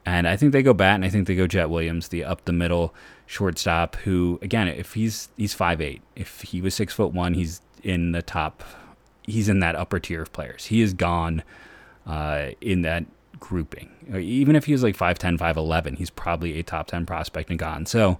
And 0.06 0.26
I 0.26 0.38
think 0.38 0.54
they 0.54 0.64
go 0.64 0.74
bat, 0.74 0.96
and 0.96 1.04
I 1.04 1.10
think 1.10 1.28
they 1.28 1.36
go 1.36 1.46
Jett 1.46 1.70
Williams, 1.70 2.08
the 2.08 2.24
up 2.24 2.46
the 2.46 2.54
middle 2.54 2.96
shortstop. 3.26 3.98
Who, 3.98 4.40
again, 4.42 4.70
if 4.70 4.94
he's 4.94 5.28
he's 5.36 5.54
five 5.54 5.82
eight, 5.82 6.04
if 6.16 6.40
he 6.44 6.62
was 6.62 6.74
six 6.74 6.94
foot 6.94 7.12
one, 7.12 7.34
he's 7.34 7.60
in 7.84 8.14
the 8.14 8.22
top. 8.22 8.64
He's 9.24 9.50
in 9.50 9.60
that 9.60 9.76
upper 9.76 10.00
tier 10.00 10.22
of 10.22 10.32
players. 10.32 10.68
He 10.68 10.82
is 10.82 10.94
gone 10.94 11.44
uh, 12.08 12.52
in 12.62 12.84
that 12.84 13.04
grouping. 13.42 13.90
Even 14.16 14.56
if 14.56 14.68
he 14.68 14.72
was 14.72 14.84
like 14.84 14.96
5'10", 14.96 15.38
5'11", 15.38 15.98
he's 15.98 16.12
probably 16.12 16.60
a 16.60 16.64
top 16.64 16.88
ten 16.88 17.06
prospect 17.06 17.50
and 17.50 17.60
gone. 17.60 17.88
So 17.88 18.20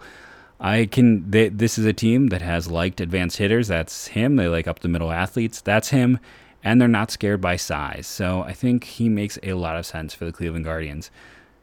I 0.60 0.86
can. 0.86 1.30
They, 1.30 1.50
this 1.50 1.78
is 1.78 1.86
a 1.86 1.94
team 1.94 2.28
that 2.28 2.42
has 2.42 2.70
liked 2.70 3.02
advanced 3.02 3.38
hitters. 3.38 3.68
That's 3.68 4.08
him. 4.08 4.36
They 4.36 4.48
like 4.48 4.68
up 4.68 4.80
the 4.80 4.88
middle 4.88 5.12
athletes. 5.12 5.62
That's 5.62 5.90
him. 5.90 6.20
And 6.64 6.82
they're 6.82 6.88
not 6.88 7.12
scared 7.12 7.42
by 7.42 7.58
size. 7.58 8.08
So 8.08 8.42
I 8.42 8.54
think 8.54 8.86
he 8.86 9.08
makes 9.10 9.38
a 9.44 9.54
lot 9.54 9.78
of 9.78 9.86
sense 9.86 10.14
for 10.14 10.26
the 10.26 10.32
Cleveland 10.32 10.66
Guardians. 10.66 11.12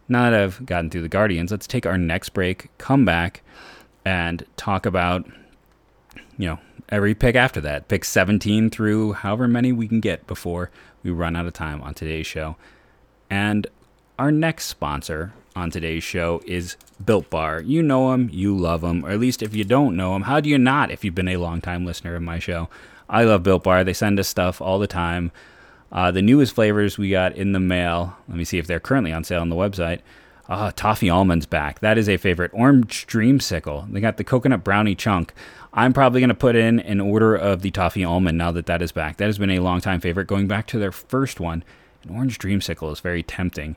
Now 0.08 0.30
that 0.30 0.40
I've 0.40 0.64
gotten 0.66 0.90
through 0.90 1.02
the 1.02 1.08
Guardians, 1.08 1.50
let's 1.50 1.66
take 1.66 1.86
our 1.86 1.98
next 1.98 2.30
break, 2.30 2.68
come 2.78 3.04
back, 3.04 3.42
and 4.04 4.44
talk 4.56 4.86
about, 4.86 5.26
you 6.38 6.46
know, 6.46 6.58
every 6.88 7.14
pick 7.14 7.34
after 7.34 7.60
that. 7.62 7.88
Pick 7.88 8.04
17 8.04 8.70
through 8.70 9.14
however 9.14 9.48
many 9.48 9.72
we 9.72 9.88
can 9.88 10.00
get 10.00 10.26
before 10.26 10.70
we 11.02 11.10
run 11.10 11.34
out 11.34 11.46
of 11.46 11.52
time 11.52 11.82
on 11.82 11.94
today's 11.94 12.26
show. 12.26 12.56
And 13.30 13.66
our 14.18 14.30
next 14.30 14.66
sponsor 14.66 15.32
on 15.54 15.70
today's 15.70 16.02
show 16.02 16.42
is 16.46 16.76
Built 17.04 17.30
Bar. 17.30 17.60
You 17.60 17.82
know 17.82 18.10
them, 18.10 18.30
you 18.32 18.56
love 18.56 18.80
them, 18.80 19.04
or 19.04 19.10
at 19.10 19.20
least 19.20 19.42
if 19.42 19.54
you 19.54 19.64
don't 19.64 19.96
know 19.96 20.12
them, 20.12 20.22
how 20.22 20.40
do 20.40 20.48
you 20.48 20.58
not 20.58 20.90
if 20.90 21.04
you've 21.04 21.14
been 21.14 21.28
a 21.28 21.36
long-time 21.36 21.84
listener 21.84 22.14
of 22.14 22.22
my 22.22 22.38
show? 22.38 22.68
I 23.08 23.24
love 23.24 23.42
Built 23.42 23.64
Bar. 23.64 23.84
They 23.84 23.92
send 23.92 24.18
us 24.18 24.28
stuff 24.28 24.60
all 24.60 24.78
the 24.78 24.86
time. 24.86 25.32
Uh, 25.90 26.10
the 26.10 26.22
newest 26.22 26.54
flavors 26.54 26.96
we 26.96 27.10
got 27.10 27.36
in 27.36 27.52
the 27.52 27.60
mail, 27.60 28.16
let 28.28 28.38
me 28.38 28.44
see 28.44 28.58
if 28.58 28.66
they're 28.66 28.80
currently 28.80 29.12
on 29.12 29.24
sale 29.24 29.42
on 29.42 29.50
the 29.50 29.56
website. 29.56 30.00
Uh, 30.48 30.72
toffee 30.74 31.10
almonds 31.10 31.46
back. 31.46 31.80
That 31.80 31.98
is 31.98 32.08
a 32.08 32.16
favorite. 32.16 32.50
Orange 32.54 33.06
Dreamsicle. 33.06 33.90
They 33.92 34.00
got 34.00 34.16
the 34.16 34.24
coconut 34.24 34.64
brownie 34.64 34.94
chunk. 34.94 35.32
I'm 35.72 35.92
probably 35.92 36.20
going 36.20 36.28
to 36.28 36.34
put 36.34 36.56
in 36.56 36.80
an 36.80 37.00
order 37.00 37.34
of 37.34 37.62
the 37.62 37.70
toffee 37.70 38.04
almond 38.04 38.36
now 38.38 38.52
that 38.52 38.66
that 38.66 38.82
is 38.82 38.92
back. 38.92 39.18
That 39.18 39.26
has 39.26 39.38
been 39.38 39.50
a 39.50 39.60
long 39.60 39.80
time 39.80 40.00
favorite. 40.00 40.26
Going 40.26 40.48
back 40.48 40.66
to 40.68 40.78
their 40.78 40.92
first 40.92 41.40
one, 41.40 41.64
an 42.02 42.14
orange 42.14 42.38
dreamsicle 42.38 42.92
is 42.92 43.00
very 43.00 43.22
tempting. 43.22 43.76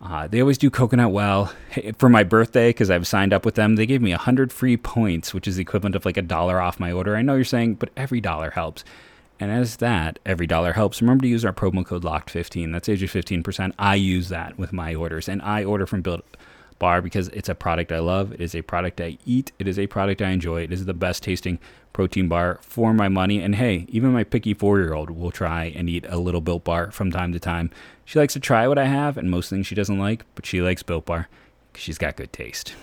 Uh, 0.00 0.26
they 0.26 0.40
always 0.40 0.58
do 0.58 0.70
coconut 0.70 1.12
well. 1.12 1.52
For 1.96 2.08
my 2.08 2.24
birthday, 2.24 2.70
because 2.70 2.90
I've 2.90 3.06
signed 3.06 3.32
up 3.32 3.44
with 3.44 3.54
them, 3.54 3.76
they 3.76 3.86
gave 3.86 4.02
me 4.02 4.10
100 4.10 4.52
free 4.52 4.76
points, 4.76 5.32
which 5.32 5.48
is 5.48 5.56
the 5.56 5.62
equivalent 5.62 5.96
of 5.96 6.04
like 6.04 6.16
a 6.16 6.22
dollar 6.22 6.60
off 6.60 6.78
my 6.78 6.92
order. 6.92 7.16
I 7.16 7.22
know 7.22 7.34
you're 7.34 7.44
saying, 7.44 7.76
but 7.76 7.90
every 7.96 8.20
dollar 8.20 8.50
helps. 8.50 8.84
And 9.40 9.50
as 9.50 9.76
that, 9.76 10.18
every 10.24 10.46
dollar 10.46 10.72
helps. 10.72 11.00
Remember 11.00 11.22
to 11.22 11.28
use 11.28 11.44
our 11.44 11.52
promo 11.52 11.84
code 11.84 12.04
LOCKED15. 12.04 12.72
That 12.72 12.84
saves 12.84 13.02
you 13.02 13.08
15%. 13.08 13.72
I 13.78 13.94
use 13.94 14.28
that 14.28 14.58
with 14.58 14.72
my 14.72 14.94
orders. 14.94 15.28
And 15.28 15.42
I 15.42 15.64
order 15.64 15.86
from 15.86 16.02
Built 16.02 16.24
Bar 16.78 17.02
because 17.02 17.28
it's 17.28 17.48
a 17.48 17.54
product 17.54 17.90
I 17.90 17.98
love. 17.98 18.32
It 18.32 18.40
is 18.40 18.54
a 18.54 18.62
product 18.62 19.00
I 19.00 19.18
eat. 19.24 19.52
It 19.58 19.66
is 19.66 19.78
a 19.78 19.86
product 19.86 20.22
I 20.22 20.30
enjoy. 20.30 20.62
It 20.62 20.72
is 20.72 20.84
the 20.84 20.94
best 20.94 21.22
tasting 21.22 21.58
protein 21.94 22.28
bar 22.28 22.58
for 22.60 22.92
my 22.92 23.08
money. 23.08 23.40
And 23.40 23.54
hey, 23.54 23.86
even 23.88 24.12
my 24.12 24.24
picky 24.24 24.52
four 24.52 24.78
year 24.80 24.92
old 24.92 25.08
will 25.08 25.30
try 25.30 25.72
and 25.74 25.88
eat 25.88 26.04
a 26.10 26.18
little 26.18 26.42
Built 26.42 26.64
Bar 26.64 26.90
from 26.90 27.10
time 27.10 27.32
to 27.32 27.40
time. 27.40 27.70
She 28.04 28.18
likes 28.18 28.34
to 28.34 28.40
try 28.40 28.68
what 28.68 28.76
I 28.76 28.84
have, 28.84 29.16
and 29.16 29.30
most 29.30 29.48
things 29.48 29.66
she 29.66 29.74
doesn't 29.74 29.98
like, 29.98 30.26
but 30.34 30.44
she 30.44 30.60
likes 30.60 30.82
Built 30.82 31.06
Bar 31.06 31.28
because 31.72 31.82
she's 31.82 31.96
got 31.96 32.16
good 32.16 32.34
taste. 32.34 32.74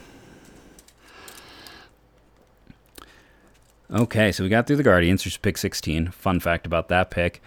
Okay, 3.91 4.31
so 4.31 4.43
we 4.43 4.49
got 4.49 4.65
through 4.65 4.77
the 4.77 4.83
Guardians, 4.83 5.23
which 5.23 5.35
is 5.35 5.37
pick 5.37 5.59
16. 5.59 6.07
Fun 6.07 6.39
fact 6.39 6.65
about 6.65 6.87
that 6.87 7.11
pick 7.11 7.41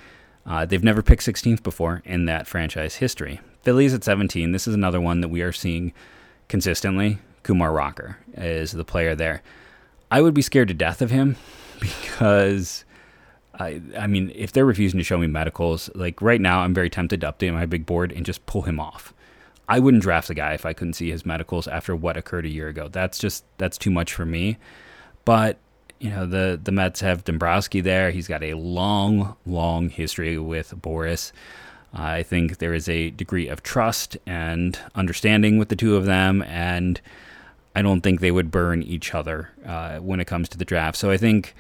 uh, 0.47 0.67
they've 0.67 0.85
never 0.85 1.03
picked 1.03 1.25
16th 1.25 1.63
before 1.63 2.03
in 2.05 2.27
that 2.27 2.47
franchise 2.47 2.97
history. 2.97 3.41
Phillies 3.63 3.95
at 3.95 4.05
17. 4.05 4.53
This 4.53 4.69
is 4.69 4.75
another 4.75 5.01
one 5.01 5.21
that 5.21 5.29
we 5.29 5.41
are 5.41 5.53
seeing 5.53 5.93
consistently. 6.49 7.19
Kumar 7.43 7.73
Rocker 7.73 8.19
is 8.37 8.73
the 8.73 8.85
player 8.85 9.15
there. 9.15 9.43
I 10.15 10.21
would 10.21 10.33
be 10.33 10.43
scared 10.43 10.69
to 10.69 10.75
death 10.75 11.03
of 11.03 11.11
him 11.11 11.35
because 11.81 12.85
I, 13.53 13.83
I 13.99 14.07
mean, 14.07 14.31
if 14.33 14.53
they're 14.53 14.65
refusing 14.65 14.99
to 14.99 15.05
show 15.05 15.19
me 15.19 15.27
medicals, 15.27 15.91
like 15.97 16.23
right 16.23 16.41
now, 16.41 16.61
I'm 16.61 16.73
very 16.73 16.89
tempted 16.89 17.21
to 17.23 17.33
update 17.33 17.53
my 17.53 17.67
big 17.67 17.85
board 17.85 18.13
and 18.13 18.25
just 18.25 18.47
pull 18.47 18.63
him 18.63 18.79
off. 18.79 19.13
I 19.69 19.81
wouldn't 19.81 20.05
draft 20.05 20.29
the 20.29 20.35
guy 20.35 20.53
if 20.53 20.65
I 20.65 20.73
couldn't 20.73 20.93
see 20.93 21.11
his 21.11 21.27
medicals 21.27 21.67
after 21.67 21.97
what 21.97 22.17
occurred 22.17 22.47
a 22.47 22.49
year 22.49 22.69
ago. 22.69 22.87
That's 22.87 23.19
just 23.19 23.45
that's 23.59 23.77
too 23.77 23.91
much 23.91 24.15
for 24.15 24.25
me. 24.25 24.57
But 25.25 25.59
you 25.99 26.11
know, 26.11 26.27
the 26.27 26.61
the 26.63 26.71
Mets 26.71 27.01
have 27.01 27.25
Dombrowski 27.25 27.81
there. 27.81 28.13
He's 28.13 28.29
got 28.29 28.45
a 28.45 28.55
long, 28.55 29.35
long 29.45 29.89
history 29.89 30.39
with 30.39 30.81
Boras. 30.81 31.33
I 31.93 32.23
think 32.23 32.59
there 32.59 32.75
is 32.75 32.89
a 32.89 33.11
degree 33.11 33.49
of 33.49 33.65
trust 33.65 34.17
and 34.27 34.79
understanding 34.95 35.59
with 35.59 35.71
the 35.71 35.77
two 35.77 35.97
of 35.97 36.05
them, 36.05 36.43
and 36.43 37.01
I 37.75 37.83
don't 37.83 38.03
think 38.03 38.21
they 38.21 38.31
would 38.31 38.51
burn 38.51 38.83
each 38.83 39.15
other 39.15 39.51
uh, 39.67 39.99
when 39.99 40.21
it 40.21 40.27
comes 40.27 40.49
to 40.51 40.59
the 40.59 40.65
draft. 40.65 40.97
So 40.97 41.11
I 41.11 41.17
think 41.17 41.55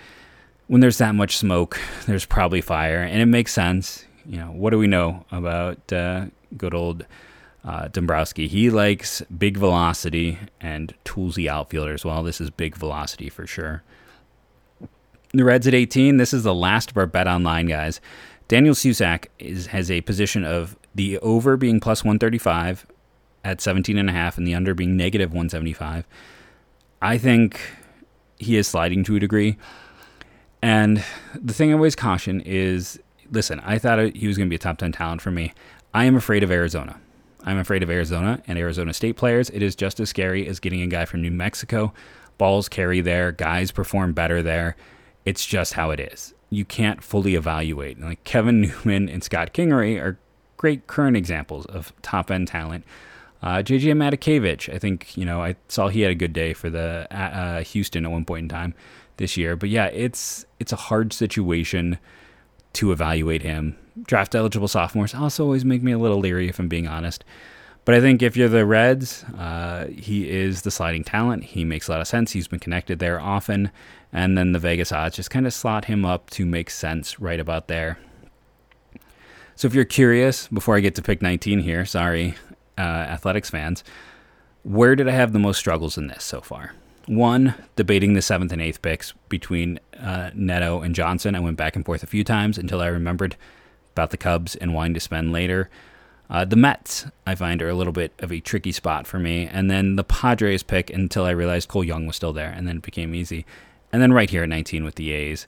when 0.69 0.81
there's 0.81 0.99
that 0.99 1.15
much 1.15 1.37
smoke, 1.37 1.79
there's 2.07 2.25
probably 2.25 2.61
fire, 2.61 3.03
and 3.03 3.21
it 3.21 3.27
makes 3.27 3.53
sense. 3.53 4.05
You 4.27 4.39
know, 4.39 4.47
what 4.47 4.71
do 4.71 4.79
we 4.79 4.87
know 4.87 5.25
about 5.31 5.93
uh, 5.93 6.27
good 6.57 6.75
old 6.75 7.05
uh, 7.65 7.89
Dombrowski? 7.89 8.49
He 8.49 8.71
likes 8.71 9.21
big 9.23 9.59
velocity 9.59 10.39
and 10.61 10.95
toolsy 11.05 11.49
outfielders. 11.49 12.05
Well, 12.05 12.23
this 12.23 12.41
is 12.41 12.51
big 12.51 12.77
velocity 12.77 13.29
for 13.29 13.47
sure. 13.47 13.83
The 15.33 15.45
Reds 15.45 15.67
at 15.67 15.75
18. 15.75 16.17
This 16.17 16.33
is 16.33 16.45
the 16.45 16.55
last 16.55 16.93
of 16.93 16.97
our 16.97 17.07
bet 17.07 17.27
online 17.27 17.67
guys. 17.67 18.01
Daniel 18.47 18.75
Susac 18.75 19.27
is, 19.39 19.67
has 19.67 19.91
a 19.91 20.01
position 20.03 20.45
of 20.45 20.77
the 20.95 21.19
over 21.19 21.57
being 21.57 21.81
plus 21.81 22.05
135 22.05 22.87
at 23.45 23.61
17 23.61 23.99
and 23.99 24.09
a 24.09 24.13
half 24.13 24.39
and 24.39 24.47
the 24.47 24.55
under 24.55 24.75
being 24.75 24.97
negative 24.97 25.31
175. 25.31 26.07
I 27.03 27.19
think 27.19 27.61
he 28.39 28.57
is 28.57 28.67
sliding 28.67 29.05
to 29.05 29.17
a 29.17 29.21
degree. 29.21 29.57
And 30.63 31.05
the 31.35 31.53
thing 31.53 31.71
I 31.71 31.75
always 31.75 31.95
caution 31.95 32.41
is 32.41 32.99
listen, 33.31 33.61
I 33.61 33.79
thought 33.79 34.15
he 34.15 34.27
was 34.27 34.37
going 34.37 34.49
to 34.49 34.51
be 34.51 34.57
a 34.57 34.59
top 34.59 34.79
10 34.79 34.93
talent 34.93 35.21
for 35.21 35.31
me. 35.31 35.53
I 35.93 36.05
am 36.05 36.17
afraid 36.17 36.43
of 36.43 36.51
Arizona. 36.51 36.99
I'm 37.45 37.59
afraid 37.59 37.83
of 37.83 37.91
Arizona 37.91 38.43
and 38.47 38.59
Arizona 38.59 38.95
State 38.95 39.17
players. 39.17 39.51
It 39.51 39.63
is 39.63 39.77
just 39.77 40.01
as 40.01 40.09
scary 40.09 40.47
as 40.49 40.61
getting 40.61 40.81
a 40.81 40.87
guy 40.87 41.05
from 41.05 41.21
New 41.21 41.31
Mexico. 41.31 41.93
Balls 42.39 42.69
carry 42.69 43.01
there, 43.01 43.33
guys 43.33 43.71
perform 43.71 44.13
better 44.13 44.43
there. 44.43 44.77
It's 45.25 45.45
just 45.45 45.75
how 45.75 45.91
it 45.91 46.01
is. 46.01 46.35
You 46.51 46.65
can't 46.65 47.03
fully 47.03 47.35
evaluate. 47.35 48.01
Like 48.01 48.25
Kevin 48.25 48.61
Newman 48.63 49.09
and 49.09 49.23
Scott 49.23 49.53
Kingery 49.53 50.01
are 50.01 50.19
great 50.57 50.87
current 50.87 51.17
examples 51.17 51.67
of 51.67 51.93
top 52.03 52.31
end 52.31 52.49
talent. 52.49 52.85
Uh, 53.45 53.59
JJ 53.59 53.93
Matijevic, 53.93 54.75
I 54.75 54.79
think, 54.79 55.15
you 55.19 55.27
know, 55.27 55.43
I 55.43 55.57
saw 55.69 55.89
he 55.89 56.01
had 56.01 56.11
a 56.11 56.15
good 56.15 56.33
day 56.33 56.55
for 56.55 56.71
the 56.71 57.07
uh, 57.15 57.63
Houston 57.63 58.07
at 58.07 58.11
one 58.11 58.25
point 58.25 58.45
in 58.45 58.49
time 58.49 58.75
this 59.19 59.37
year. 59.37 59.55
But 59.55 59.69
yeah, 59.69 59.87
it's 59.87 60.47
it's 60.59 60.73
a 60.73 60.77
hard 60.77 61.13
situation 61.13 61.99
to 62.73 62.91
evaluate 62.91 63.43
him. 63.43 63.77
Draft 64.03 64.35
eligible 64.35 64.67
sophomores 64.67 65.15
also 65.15 65.45
always 65.45 65.63
make 65.63 65.83
me 65.83 65.93
a 65.93 65.99
little 65.99 66.19
leery, 66.19 66.49
if 66.49 66.59
I'm 66.59 66.69
being 66.69 66.89
honest. 66.89 67.23
But 67.85 67.95
I 67.95 68.01
think 68.01 68.23
if 68.23 68.35
you're 68.35 68.49
the 68.49 68.65
Reds, 68.65 69.25
uh, 69.39 69.89
he 69.89 70.31
is 70.31 70.63
the 70.63 70.71
sliding 70.71 71.05
talent. 71.05 71.45
He 71.45 71.67
makes 71.67 71.87
a 71.87 71.91
lot 71.91 72.01
of 72.01 72.09
sense. 72.09 72.33
He's 72.33 72.49
been 72.49 72.61
connected 72.61 72.99
there 72.99 73.21
often. 73.21 73.71
And 74.11 74.39
then 74.39 74.53
the 74.53 74.59
Vegas 74.59 74.91
odds 74.91 75.17
just 75.17 75.31
kind 75.31 75.47
of 75.47 75.53
slot 75.53 75.85
him 75.85 76.07
up 76.07 76.31
to 76.31 76.47
make 76.47 76.71
sense 76.71 77.21
right 77.21 77.39
about 77.39 77.69
there. 77.69 77.99
So 79.55 79.67
if 79.69 79.75
you're 79.75 79.85
curious, 79.85 80.49
before 80.49 80.77
I 80.77 80.81
get 80.81 80.95
to 80.95 81.03
pick 81.03 81.21
19 81.21 81.61
here, 81.61 81.85
sorry, 81.85 82.37
uh, 82.79 82.81
athletics 82.81 83.51
fans, 83.51 83.85
where 84.63 84.97
did 84.97 85.09
I 85.09 85.13
have 85.13 85.33
the 85.33 85.39
most 85.39 85.59
struggles 85.59 85.99
in 85.99 86.07
this 86.07 86.25
so 86.25 86.41
far? 86.41 86.73
One, 87.07 87.55
debating 87.77 88.15
the 88.15 88.23
seventh 88.23 88.51
and 88.53 88.63
eighth 88.63 88.81
picks 88.81 89.13
between 89.29 89.79
uh, 90.01 90.31
Neto 90.35 90.81
and 90.81 90.95
Johnson. 90.95 91.35
I 91.35 91.41
went 91.41 91.59
back 91.59 91.77
and 91.77 91.85
forth 91.85 92.03
a 92.03 92.07
few 92.07 92.25
times 92.25 92.57
until 92.57 92.81
I 92.81 92.87
remembered 92.87 93.37
about 93.93 94.11
the 94.11 94.17
Cubs 94.17 94.57
and 94.57 94.75
wanting 94.75 94.95
to 94.95 95.01
spend 95.01 95.33
later. 95.33 95.69
Uh, 96.31 96.45
the 96.45 96.57
Mets, 96.57 97.07
I 97.27 97.35
find, 97.35 97.61
are 97.61 97.69
a 97.69 97.75
little 97.75 97.93
bit 97.93 98.13
of 98.21 98.33
a 98.33 98.41
tricky 98.41 98.73
spot 98.73 99.07
for 99.07 99.19
me. 99.19 99.47
And 99.47 99.71
then 99.71 99.97
the 99.97 100.05
Padres 100.05 100.63
pick 100.63 100.89
until 100.91 101.25
I 101.25 101.31
realized 101.31 101.69
Cole 101.69 101.85
Young 101.85 102.07
was 102.07 102.17
still 102.17 102.33
there, 102.33 102.51
and 102.51 102.67
then 102.67 102.77
it 102.79 102.83
became 102.83 103.15
easy. 103.15 103.45
And 103.93 104.01
then 104.01 104.13
right 104.13 104.31
here 104.31 104.43
at 104.43 104.49
19 104.49 104.85
with 104.85 104.95
the 104.95 105.13
A's. 105.13 105.47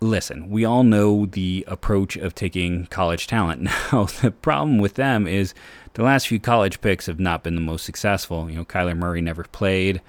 Listen, 0.00 0.48
we 0.48 0.64
all 0.64 0.84
know 0.84 1.26
the 1.26 1.64
approach 1.66 2.16
of 2.16 2.34
taking 2.34 2.86
college 2.86 3.26
talent. 3.26 3.68
Now, 3.92 4.04
the 4.04 4.30
problem 4.30 4.78
with 4.78 4.94
them 4.94 5.26
is 5.26 5.54
the 5.94 6.02
last 6.02 6.28
few 6.28 6.40
college 6.40 6.80
picks 6.80 7.06
have 7.06 7.20
not 7.20 7.42
been 7.42 7.54
the 7.54 7.60
most 7.60 7.84
successful. 7.84 8.50
You 8.50 8.56
know, 8.56 8.64
Kyler 8.64 8.96
Murray 8.96 9.20
never 9.20 9.44
played. 9.44 10.00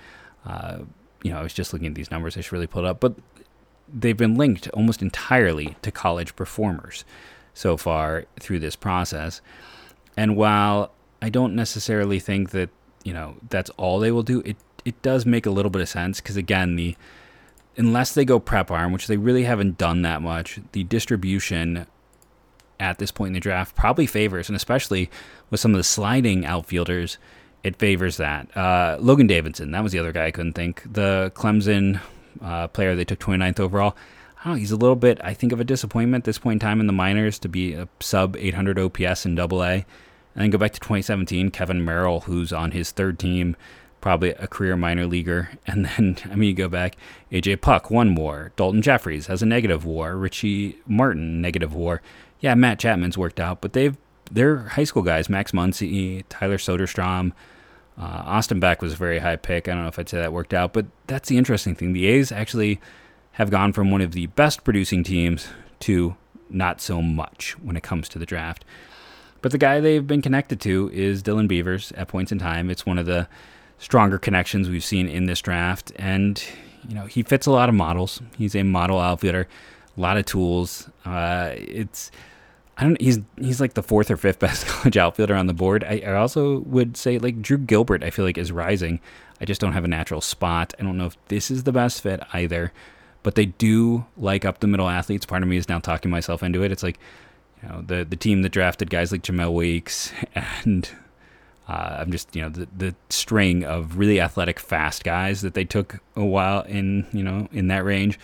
Uh, 0.45 0.80
you 1.23 1.32
know, 1.32 1.39
I 1.39 1.43
was 1.43 1.53
just 1.53 1.73
looking 1.73 1.88
at 1.88 1.95
these 1.95 2.12
numbers. 2.12 2.38
I 2.38 2.41
should 2.41 2.53
really 2.53 2.67
pull 2.67 2.86
it 2.86 2.88
up, 2.88 2.99
but 2.99 3.15
they've 3.93 4.17
been 4.17 4.36
linked 4.36 4.67
almost 4.69 5.01
entirely 5.01 5.75
to 5.82 5.91
college 5.91 6.36
performers 6.36 7.06
so 7.53 7.77
far 7.77 8.25
through 8.39 8.60
this 8.60 8.75
process. 8.75 9.41
And 10.15 10.36
while 10.36 10.91
I 11.21 11.30
don't 11.30 11.56
necessarily 11.56 12.19
think 12.19 12.51
that 12.51 12.69
you 13.03 13.13
know 13.13 13.36
that's 13.49 13.69
all 13.71 13.99
they 13.99 14.12
will 14.12 14.23
do, 14.23 14.41
it 14.41 14.58
it 14.86 15.01
does 15.01 15.25
make 15.25 15.45
a 15.45 15.51
little 15.51 15.69
bit 15.71 15.82
of 15.82 15.89
sense 15.89 16.21
because 16.21 16.38
again 16.38 16.75
the 16.75 16.95
unless 17.78 18.13
they 18.13 18.26
go 18.26 18.40
prep 18.40 18.72
arm, 18.72 18.92
which 18.92 19.08
they 19.08 19.18
really 19.18 19.44
haven't 19.44 19.78
done 19.78 20.02
that 20.02 20.22
much, 20.22 20.60
the 20.72 20.84
distribution 20.84 21.86
at 22.80 23.00
this 23.00 23.12
point 23.12 23.30
in 23.30 23.34
the 23.34 23.40
draft 23.40 23.76
probably 23.76 24.06
favors, 24.06 24.50
and 24.50 24.56
especially 24.56 25.10
with 25.50 25.60
some 25.60 25.74
of 25.74 25.78
the 25.78 25.84
sliding 25.84 26.46
outfielders 26.46 27.18
it 27.63 27.76
favors 27.78 28.18
that. 28.18 28.56
Uh, 28.56 28.98
Logan 29.00 29.28
Davidson, 29.28 29.72
that 29.72 29.84
was 29.84 29.92
the 29.92 30.00
other 30.00 30.12
guy 30.12 30.28
I 30.28 30.32
couldn't 30.32 30.54
think. 30.54 30.84
The 30.86 31.32
Clemson 31.36 32.00
uh, 32.42 32.68
player 32.68 32.96
they 32.96 33.04
took 33.06 33.20
29th 33.20 33.60
overall. 33.60 33.96
He's 34.56 34.72
a 34.72 34.78
little 34.78 34.96
bit, 34.96 35.20
I 35.22 35.34
think, 35.34 35.52
of 35.52 35.60
a 35.60 35.66
disappointment 35.66 36.22
at 36.22 36.26
this 36.26 36.38
point 36.38 36.56
in 36.56 36.60
time 36.60 36.80
in 36.80 36.88
the 36.88 36.94
minors 36.94 37.38
to 37.40 37.50
be 37.50 37.74
a 37.74 37.90
sub 38.00 38.38
800 38.38 38.80
OPS 38.80 39.26
in 39.26 39.36
Double 39.36 39.62
A. 39.62 39.74
And 39.74 39.86
then 40.36 40.50
go 40.52 40.58
back 40.58 40.72
to 40.72 40.80
2017, 40.80 41.52
Kevin 41.52 41.86
Merrell, 41.86 42.24
who's 42.24 42.54
on 42.54 42.72
his 42.72 42.92
third 42.92 43.20
team, 43.20 43.58
probably 44.08 44.30
a 44.30 44.48
career 44.48 44.78
minor 44.78 45.06
leaguer. 45.06 45.50
And 45.67 45.84
then, 45.84 46.15
I 46.32 46.36
mean, 46.36 46.48
you 46.48 46.56
go 46.56 46.70
back, 46.70 46.96
AJ 47.30 47.60
Puk, 47.60 47.91
one 47.91 48.15
war. 48.15 48.54
Daulton 48.56 48.82
Jefferies 48.82 49.28
has 49.28 49.41
a 49.41 49.46
negative 49.46 49.84
war. 49.84 50.15
Richie 50.15 50.78
Martin, 50.88 51.41
negative 51.41 51.74
war. 51.74 52.02
Yeah, 52.39 52.56
Matt 52.56 52.80
Chapman's 52.80 53.17
worked 53.17 53.38
out, 53.38 53.60
but 53.60 53.74
they've 53.74 53.98
they're 54.32 54.60
high 54.60 54.86
school 54.86 55.04
guys. 55.04 55.28
Max 55.28 55.52
Muncy, 55.52 56.24
Tyler 56.30 56.58
Soderstrom, 56.58 57.34
uh, 57.98 58.24
Austin 58.26 58.62
Beck 58.62 58.82
was 58.82 58.93
a 58.93 58.96
very 58.96 59.20
high 59.20 59.36
pick. 59.36 59.67
I 59.67 59.74
don't 59.74 59.82
know 59.82 59.89
if 59.89 60.00
I'd 60.00 60.08
say 60.08 60.20
that 60.20 60.32
worked 60.32 60.54
out, 60.54 60.72
but 60.72 60.86
that's 61.08 61.28
the 61.28 61.38
interesting 61.38 61.76
thing. 61.76 61.91
The 61.91 62.08
A's 62.08 62.32
actually 62.32 62.80
have 63.34 63.50
gone 63.50 63.74
from 63.74 63.91
one 63.91 64.00
of 64.00 64.13
the 64.13 64.28
best 64.28 64.63
producing 64.63 65.04
teams 65.04 65.50
to 65.82 66.15
not 66.50 66.80
so 66.80 67.02
much 67.02 67.58
when 67.62 67.76
it 67.76 67.84
comes 67.84 68.08
to 68.10 68.20
the 68.20 68.26
draft. 68.26 68.63
But 69.41 69.52
the 69.52 69.58
guy 69.58 69.82
they've 69.82 70.08
been 70.08 70.22
connected 70.22 70.62
to 70.62 70.89
is 70.93 71.22
Dylan 71.22 71.50
Beavers 71.50 71.91
at 71.91 72.08
points 72.08 72.32
in 72.32 72.39
time. 72.39 72.70
It's 72.70 72.86
one 72.86 72.98
of 72.98 73.06
the 73.06 73.28
stronger 73.80 74.18
connections 74.18 74.70
we've 74.70 74.84
seen 74.84 75.08
in 75.08 75.26
this 75.26 75.42
draft, 75.42 75.92
and 75.96 76.44
you 76.88 76.96
know 76.96 77.06
he 77.06 77.24
fits 77.24 77.46
a 77.46 77.52
lot 77.52 77.70
of 77.70 77.76
models. 77.76 78.22
He's 78.38 78.56
a 78.56 78.63
model 78.63 79.00
outfielder, 79.00 79.48
a 79.96 80.02
lot 80.02 80.18
of 80.18 80.26
tools. 80.26 80.90
Uh, 81.06 81.52
it's 81.54 82.12
I 82.78 82.84
don't. 82.84 83.02
He's 83.02 83.20
he's 83.40 83.60
like 83.60 83.74
the 83.74 83.84
fourth 83.84 84.12
or 84.12 84.18
fifth 84.18 84.40
best 84.48 84.66
college 84.68 84.98
outfielder 84.98 85.36
on 85.36 85.48
the 85.48 85.54
board. 85.54 85.84
I, 85.84 86.04
I, 86.06 86.13
also 86.13 86.60
would 86.60 86.96
say 86.96 87.18
like 87.18 87.42
Drew 87.42 87.58
Gilbert. 87.58 88.04
I 88.04 88.10
feel 88.10 88.26
like 88.26 88.38
is 88.38 88.52
rising. 88.52 89.00
I 89.42 89.46
just 89.46 89.62
don't 89.62 89.74
have 89.74 89.86
a 89.86 89.90
natural 89.90 90.22
spot. 90.22 90.74
I 90.80 90.84
don't 90.84 90.98
know 90.98 91.08
if 91.08 91.18
this 91.28 91.52
is 91.52 91.63
the 91.63 91.72
best 91.72 92.02
fit 92.02 92.22
either, 92.34 92.72
but 93.24 93.36
they 93.36 93.48
do 93.48 94.06
like 94.16 94.46
up 94.46 94.60
the 94.60 94.68
middle 94.68 94.90
athletes. 94.90 95.26
Part 95.26 95.44
of 95.44 95.50
me 95.50 95.58
is 95.58 95.70
now 95.70 95.80
talking 95.80 96.12
myself 96.12 96.44
into 96.44 96.63
it. 96.63 96.72
It's 96.72 96.84
like 96.84 97.00
you 97.63 97.70
know 97.70 97.82
the 97.82 98.06
the 98.06 98.16
team 98.16 98.44
that 98.44 98.50
drafted 98.50 98.90
guys 98.90 99.12
like 99.12 99.24
Jemile 99.24 99.54
Weeks 99.54 100.12
and 100.36 100.90
uh, 101.67 101.97
I'm 101.99 102.12
just 102.12 102.36
you 102.36 102.41
know 102.41 102.49
the 102.49 102.67
the 102.75 102.95
string 103.10 103.63
of 103.63 103.97
really 103.97 104.21
athletic, 104.21 104.60
fast 104.60 105.03
guys 105.03 105.41
that 105.41 105.53
they 105.53 105.65
took 105.65 105.99
a 106.15 106.25
while 106.25 106.62
in 106.62 107.06
you 107.12 107.23
know 107.23 107.47
in 107.51 107.67
that 107.67 107.84
range. 107.84 108.19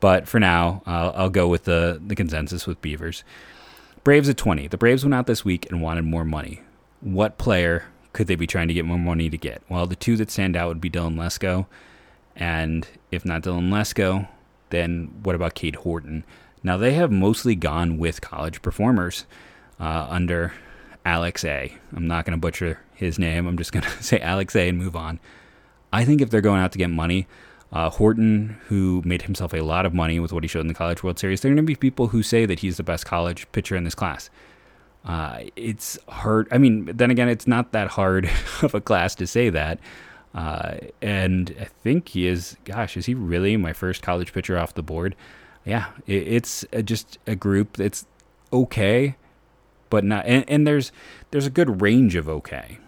But 0.00 0.26
for 0.26 0.40
now, 0.40 0.82
I'll 0.86 1.30
go 1.30 1.46
with 1.48 1.64
the 1.64 2.00
the 2.04 2.14
consensus 2.14 2.66
with 2.66 2.80
Beavers. 2.80 3.22
Braves 4.02 4.30
at 4.30 4.38
20. 4.38 4.68
The 4.68 4.78
Braves 4.78 5.04
went 5.04 5.14
out 5.14 5.26
this 5.26 5.44
week 5.44 5.70
and 5.70 5.82
wanted 5.82 6.04
more 6.04 6.24
money. 6.24 6.62
What 7.02 7.36
player 7.36 7.84
could 8.14 8.28
they 8.28 8.34
be 8.34 8.46
trying 8.46 8.68
to 8.68 8.74
get 8.74 8.86
more 8.86 8.98
money 8.98 9.28
to 9.28 9.36
get? 9.36 9.62
Well, 9.68 9.86
the 9.86 9.96
two 9.96 10.16
that 10.16 10.30
stand 10.30 10.56
out 10.56 10.68
would 10.68 10.80
be 10.80 10.88
Dylan 10.90 11.16
Lesko. 11.16 11.66
And 12.34 12.88
if 13.10 13.26
not 13.26 13.42
Dylan 13.42 13.68
Lesko, 13.68 14.26
then 14.70 15.10
what 15.22 15.34
about 15.34 15.54
Cade 15.54 15.76
Horton? 15.76 16.24
Now, 16.62 16.76
they 16.76 16.94
have 16.94 17.10
mostly 17.10 17.54
gone 17.54 17.98
with 17.98 18.20
college 18.20 18.62
performers 18.62 19.26
uh, 19.78 20.06
under 20.08 20.54
Alex 21.04 21.44
A. 21.44 21.74
I'm 21.94 22.06
not 22.06 22.24
going 22.24 22.36
to 22.36 22.40
butcher 22.40 22.80
his 22.94 23.18
name. 23.18 23.46
I'm 23.46 23.56
just 23.56 23.72
going 23.72 23.82
to 23.84 24.02
say 24.02 24.20
Alex 24.20 24.54
A 24.56 24.68
and 24.68 24.78
move 24.78 24.96
on. 24.96 25.20
I 25.92 26.04
think 26.04 26.20
if 26.20 26.30
they're 26.30 26.40
going 26.40 26.60
out 26.60 26.72
to 26.72 26.78
get 26.78 26.90
money, 26.90 27.26
uh, 27.72 27.90
Horton, 27.90 28.58
who 28.66 29.02
made 29.04 29.22
himself 29.22 29.52
a 29.52 29.60
lot 29.60 29.86
of 29.86 29.94
money 29.94 30.20
with 30.20 30.32
what 30.32 30.44
he 30.44 30.48
showed 30.48 30.60
in 30.60 30.68
the 30.68 30.74
College 30.74 31.02
World 31.02 31.18
Series, 31.18 31.40
there 31.40 31.50
are 31.50 31.54
going 31.54 31.64
to 31.64 31.70
be 31.70 31.76
people 31.76 32.08
who 32.08 32.22
say 32.22 32.46
that 32.46 32.60
he's 32.60 32.76
the 32.76 32.82
best 32.82 33.06
college 33.06 33.50
pitcher 33.52 33.76
in 33.76 33.84
this 33.84 33.94
class. 33.94 34.30
Uh, 35.04 35.44
it's 35.56 35.98
hard. 36.08 36.48
I 36.50 36.58
mean, 36.58 36.90
then 36.94 37.10
again, 37.10 37.28
it's 37.28 37.46
not 37.46 37.72
that 37.72 37.88
hard 37.88 38.30
of 38.62 38.74
a 38.74 38.80
class 38.80 39.14
to 39.16 39.26
say 39.26 39.50
that. 39.50 39.78
Uh, 40.34 40.76
and 41.02 41.54
I 41.60 41.64
think 41.64 42.08
he 42.08 42.26
is, 42.26 42.56
gosh, 42.64 42.96
is 42.96 43.06
he 43.06 43.14
really 43.14 43.56
my 43.56 43.72
first 43.72 44.02
college 44.02 44.32
pitcher 44.32 44.58
off 44.58 44.74
the 44.74 44.82
board? 44.82 45.16
Yeah, 45.64 45.86
it, 46.06 46.28
it's 46.28 46.64
just 46.84 47.18
a 47.26 47.34
group 47.34 47.76
that's 47.76 48.06
okay, 48.52 49.16
but 49.90 50.04
not. 50.04 50.24
And, 50.26 50.44
and 50.48 50.66
there's 50.66 50.92
there's 51.30 51.46
a 51.46 51.50
good 51.50 51.82
range 51.82 52.16
of 52.16 52.28
okay, 52.28 52.78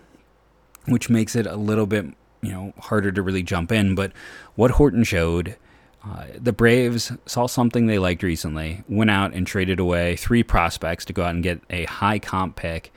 which 0.86 1.10
makes 1.10 1.36
it 1.36 1.46
a 1.46 1.56
little 1.56 1.86
bit 1.86 2.06
you 2.40 2.52
know 2.52 2.72
harder 2.78 3.12
to 3.12 3.22
really 3.22 3.42
jump 3.42 3.70
in. 3.70 3.94
But 3.94 4.12
what 4.54 4.72
Horton 4.72 5.04
showed 5.04 5.56
Uh, 6.04 6.26
the 6.34 6.52
Braves 6.52 7.12
saw 7.26 7.46
something 7.46 7.86
they 7.86 7.98
liked 7.98 8.24
recently, 8.24 8.82
went 8.88 9.10
out 9.10 9.32
and 9.34 9.46
traded 9.46 9.78
away 9.78 10.16
three 10.16 10.42
prospects 10.42 11.04
to 11.04 11.12
go 11.12 11.22
out 11.22 11.34
and 11.34 11.44
get 11.44 11.60
a 11.70 11.84
high 11.84 12.18
comp 12.18 12.56
pick 12.56 12.92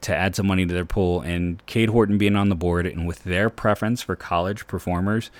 to 0.00 0.14
add 0.14 0.34
some 0.34 0.46
money 0.48 0.66
to 0.66 0.74
their 0.74 0.84
pool. 0.84 1.20
And 1.20 1.64
Cade 1.66 1.90
Horton 1.90 2.18
being 2.18 2.34
on 2.34 2.48
the 2.48 2.56
board, 2.56 2.86
and 2.86 3.06
with 3.06 3.22
their 3.22 3.48
preference 3.50 4.02
for 4.02 4.16
college 4.16 4.66
performers, 4.66 5.30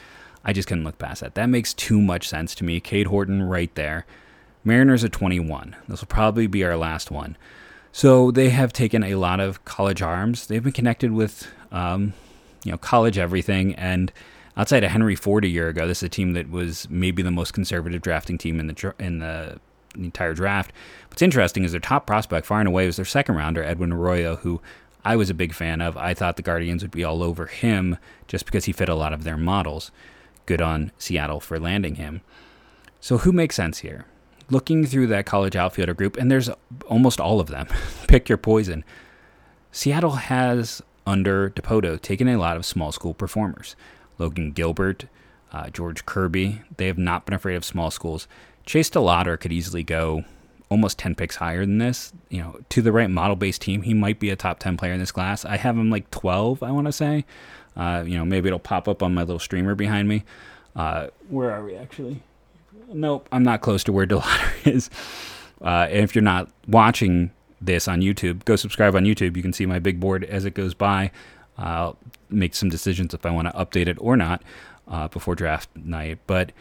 I 0.44 0.52
just 0.52 0.68
couldn't 0.68 0.84
look 0.84 0.98
past 0.98 1.20
that. 1.20 1.34
That 1.34 1.48
makes 1.48 1.74
too 1.74 2.00
much 2.00 2.28
sense 2.28 2.54
to 2.56 2.64
me. 2.64 2.78
Cade 2.80 3.08
Horton 3.08 3.42
right 3.42 3.74
there. 3.74 4.06
Mariners 4.64 5.02
at 5.04 5.12
21. 5.12 5.74
This 5.88 6.00
will 6.00 6.06
probably 6.06 6.46
be 6.46 6.62
our 6.64 6.76
last 6.76 7.10
one. 7.10 7.36
So 7.92 8.30
they 8.30 8.50
have 8.50 8.72
taken 8.72 9.02
a 9.02 9.14
lot 9.16 9.40
of 9.40 9.64
college 9.64 10.02
arms. 10.02 10.46
They've 10.46 10.62
been 10.62 10.72
connected 10.72 11.12
with, 11.12 11.48
um, 11.72 12.12
you 12.64 12.72
know, 12.72 12.78
college 12.78 13.18
everything. 13.18 13.74
And 13.74 14.12
outside 14.56 14.84
of 14.84 14.90
Henry 14.90 15.16
Ford 15.16 15.44
a 15.44 15.48
year 15.48 15.68
ago, 15.68 15.86
this 15.86 15.98
is 15.98 16.04
a 16.04 16.08
team 16.08 16.32
that 16.34 16.50
was 16.50 16.88
maybe 16.90 17.22
the 17.22 17.30
most 17.30 17.52
conservative 17.52 18.02
drafting 18.02 18.38
team 18.38 18.60
in 18.60 18.66
the 18.66 18.94
in 18.98 19.18
the, 19.18 19.58
the 19.94 20.04
entire 20.04 20.34
draft. 20.34 20.72
What's 21.08 21.22
interesting 21.22 21.64
is 21.64 21.72
their 21.72 21.80
top 21.80 22.06
prospect, 22.06 22.46
far 22.46 22.60
and 22.60 22.68
away, 22.68 22.86
was 22.86 22.96
their 22.96 23.04
second 23.04 23.36
rounder, 23.36 23.64
Edwin 23.64 23.92
Arroyo, 23.92 24.36
who 24.36 24.60
I 25.04 25.16
was 25.16 25.30
a 25.30 25.34
big 25.34 25.54
fan 25.54 25.80
of. 25.80 25.96
I 25.96 26.14
thought 26.14 26.36
the 26.36 26.42
Guardians 26.42 26.82
would 26.82 26.90
be 26.90 27.04
all 27.04 27.22
over 27.22 27.46
him 27.46 27.96
just 28.26 28.44
because 28.44 28.66
he 28.66 28.72
fit 28.72 28.88
a 28.88 28.94
lot 28.94 29.12
of 29.12 29.24
their 29.24 29.36
models. 29.36 29.90
Good 30.46 30.60
on 30.60 30.92
Seattle 30.98 31.40
for 31.40 31.58
landing 31.58 31.94
him. 31.94 32.20
So 33.00 33.18
who 33.18 33.32
makes 33.32 33.56
sense 33.56 33.78
here? 33.78 34.06
Looking 34.50 34.86
through 34.86 35.08
that 35.08 35.26
college 35.26 35.56
outfielder 35.56 35.94
group, 35.94 36.16
and 36.16 36.30
there's 36.30 36.50
almost 36.86 37.20
all 37.20 37.40
of 37.40 37.48
them. 37.48 37.68
Pick 38.08 38.28
your 38.28 38.38
poison. 38.38 38.84
Seattle 39.72 40.12
has, 40.12 40.82
under 41.06 41.50
Dipoto, 41.50 42.00
taken 42.00 42.28
a 42.28 42.38
lot 42.38 42.56
of 42.56 42.64
small 42.64 42.90
school 42.92 43.12
performers. 43.12 43.76
Logan 44.16 44.52
Gilbert, 44.52 45.04
uh, 45.52 45.68
George 45.70 46.06
Kirby, 46.06 46.62
they 46.76 46.86
have 46.86 46.98
not 46.98 47.26
been 47.26 47.34
afraid 47.34 47.56
of 47.56 47.64
small 47.64 47.90
schools. 47.90 48.26
Chase 48.64 48.90
DeLauter 48.90 49.38
could 49.38 49.52
easily 49.52 49.82
go 49.82 50.24
almost 50.70 50.98
10 50.98 51.14
picks 51.14 51.36
higher 51.36 51.60
than 51.60 51.78
this. 51.78 52.12
You 52.28 52.40
know, 52.40 52.60
to 52.68 52.82
the 52.82 52.92
right 52.92 53.10
model 53.10 53.36
based 53.36 53.62
team, 53.62 53.82
he 53.82 53.94
might 53.94 54.20
be 54.20 54.30
a 54.30 54.36
top 54.36 54.58
10 54.58 54.76
player 54.76 54.92
in 54.92 55.00
this 55.00 55.12
class. 55.12 55.44
I 55.44 55.56
have 55.56 55.76
him 55.76 55.90
like 55.90 56.10
12, 56.10 56.62
I 56.62 56.70
want 56.70 56.86
to 56.86 56.92
say. 56.92 57.24
Uh, 57.76 58.04
you 58.06 58.16
know, 58.16 58.24
maybe 58.24 58.48
it'll 58.48 58.58
pop 58.58 58.88
up 58.88 59.02
on 59.02 59.14
my 59.14 59.22
little 59.22 59.38
streamer 59.38 59.74
behind 59.74 60.08
me. 60.08 60.24
Uh, 60.74 61.08
where 61.28 61.50
are 61.50 61.64
we 61.64 61.76
actually? 61.76 62.22
Nope, 62.92 63.28
I'm 63.32 63.42
not 63.42 63.60
close 63.60 63.84
to 63.84 63.92
where 63.92 64.06
DeLauter 64.08 64.66
is. 64.66 64.90
Uh, 65.60 65.86
and 65.90 66.04
if 66.04 66.14
you're 66.14 66.22
not 66.22 66.50
watching 66.66 67.30
this 67.60 67.88
on 67.88 68.00
YouTube, 68.00 68.44
go 68.44 68.56
subscribe 68.56 68.94
on 68.94 69.04
YouTube. 69.04 69.36
You 69.36 69.42
can 69.42 69.52
see 69.52 69.66
my 69.66 69.78
big 69.78 70.00
board 70.00 70.24
as 70.24 70.44
it 70.44 70.54
goes 70.54 70.74
by. 70.74 71.10
I'll 71.56 71.96
make 72.30 72.54
some 72.54 72.68
decisions 72.68 73.14
if 73.14 73.26
I 73.26 73.30
want 73.30 73.48
to 73.48 73.54
update 73.54 73.88
it 73.88 73.96
or 74.00 74.16
not 74.16 74.42
uh, 74.86 75.08
before 75.08 75.34
draft 75.34 75.68
night. 75.74 76.18
But 76.26 76.52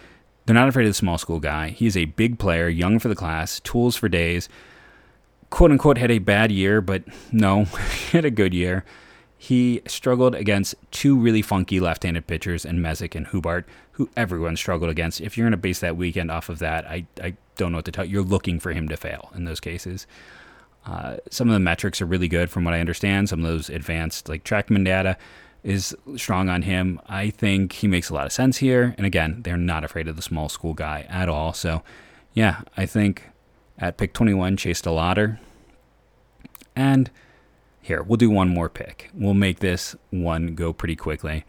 they're 0.45 0.55
not 0.55 0.69
afraid 0.69 0.85
of 0.85 0.89
the 0.89 0.95
small 0.95 1.17
school 1.17 1.39
guy. 1.39 1.69
He's 1.69 1.95
a 1.95 2.05
big 2.05 2.39
player, 2.39 2.67
young 2.67 2.99
for 2.99 3.09
the 3.09 3.15
class, 3.15 3.59
tools 3.59 3.95
for 3.95 4.09
days. 4.09 4.49
Quote 5.49 5.71
unquote 5.71 5.97
had 5.97 6.11
a 6.11 6.19
bad 6.19 6.51
year, 6.51 6.81
but 6.81 7.03
no, 7.31 7.65
he 8.09 8.17
had 8.17 8.25
a 8.25 8.31
good 8.31 8.53
year. 8.53 8.83
He 9.37 9.81
struggled 9.85 10.33
against 10.33 10.75
two 10.91 11.17
really 11.17 11.41
funky 11.41 11.79
left 11.79 12.03
handed 12.03 12.25
pitchers 12.25 12.65
in 12.65 12.81
Messick 12.81 13.13
and 13.13 13.27
Hubart, 13.27 13.65
who 13.91 14.09
everyone 14.17 14.57
struggled 14.57 14.89
against. 14.89 15.21
If 15.21 15.37
you're 15.37 15.45
going 15.45 15.51
to 15.51 15.57
base 15.57 15.79
that 15.79 15.95
weekend 15.95 16.31
off 16.31 16.49
of 16.49 16.59
that, 16.59 16.85
I, 16.85 17.05
I 17.21 17.35
don't 17.55 17.71
know 17.71 17.77
what 17.77 17.85
to 17.85 17.91
tell 17.91 18.05
you. 18.05 18.13
You're 18.13 18.23
looking 18.23 18.59
for 18.59 18.73
him 18.73 18.87
to 18.89 18.97
fail 18.97 19.31
in 19.35 19.45
those 19.45 19.59
cases. 19.59 20.07
Uh, 20.85 21.17
some 21.29 21.49
of 21.49 21.53
the 21.53 21.59
metrics 21.59 22.01
are 22.01 22.05
really 22.05 22.27
good 22.27 22.49
from 22.49 22.63
what 22.63 22.73
I 22.73 22.79
understand. 22.79 23.29
Some 23.29 23.43
of 23.43 23.47
those 23.49 23.69
advanced, 23.69 24.29
like 24.29 24.43
Trackman 24.43 24.85
data, 24.85 25.17
is 25.63 25.95
strong 26.15 26.49
on 26.49 26.61
him. 26.63 26.99
I 27.07 27.29
think 27.29 27.73
he 27.73 27.87
makes 27.87 28.09
a 28.09 28.13
lot 28.13 28.25
of 28.25 28.31
sense 28.31 28.57
here. 28.57 28.95
And 28.97 29.05
again, 29.05 29.41
they're 29.43 29.57
not 29.57 29.83
afraid 29.83 30.07
of 30.07 30.15
the 30.15 30.21
small 30.21 30.49
school 30.49 30.73
guy 30.73 31.05
at 31.09 31.27
all. 31.29 31.53
So, 31.53 31.83
yeah, 32.33 32.61
I 32.77 32.85
think 32.85 33.23
at 33.77 33.97
pick 33.97 34.13
21, 34.13 34.57
Chase 34.57 34.81
DeLauter. 34.81 35.39
And 36.75 37.11
here, 37.87 38.03
we'll 38.03 38.17
do 38.17 38.29
one 38.29 38.49
more 38.49 38.69
pick. 38.69 39.09
We'll 39.13 39.33
make 39.33 39.59
this 39.59 39.95
one 40.11 40.55
go 40.55 40.73
pretty 40.73 40.95
quickly. 40.95 41.45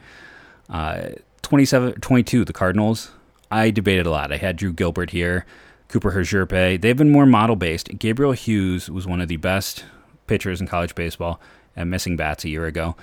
Uh, 0.69 1.11
27, 1.43 2.01
22, 2.01 2.45
the 2.45 2.53
Cardinals. 2.53 3.11
I 3.51 3.71
debated 3.71 4.07
a 4.07 4.11
lot. 4.11 4.33
I 4.33 4.37
had 4.37 4.57
Drew 4.57 4.73
Gilbert 4.73 5.11
here, 5.11 5.47
Cooper 5.89 6.11
Hjerpe. 6.11 6.81
They've 6.81 6.97
been 6.97 7.13
more 7.13 7.27
model 7.27 7.57
based. 7.57 7.99
Gabriel 7.99 8.33
Hughes 8.33 8.91
was 8.91 9.07
one 9.07 9.21
of 9.21 9.29
the 9.29 9.37
best 9.37 9.85
pitchers 10.27 10.61
in 10.61 10.67
college 10.67 10.95
baseball 10.95 11.41
and 11.75 11.91
missing 11.91 12.17
bats 12.17 12.45
a 12.45 12.49
year 12.49 12.67
ago. 12.67 12.97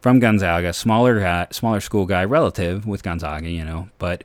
From 0.00 0.18
Gonzaga, 0.18 0.72
smaller 0.72 1.20
guy, 1.20 1.46
smaller 1.50 1.80
school 1.80 2.04
guy, 2.04 2.24
relative 2.24 2.86
with 2.86 3.02
Gonzaga, 3.02 3.48
you 3.48 3.64
know, 3.64 3.88
but 3.98 4.24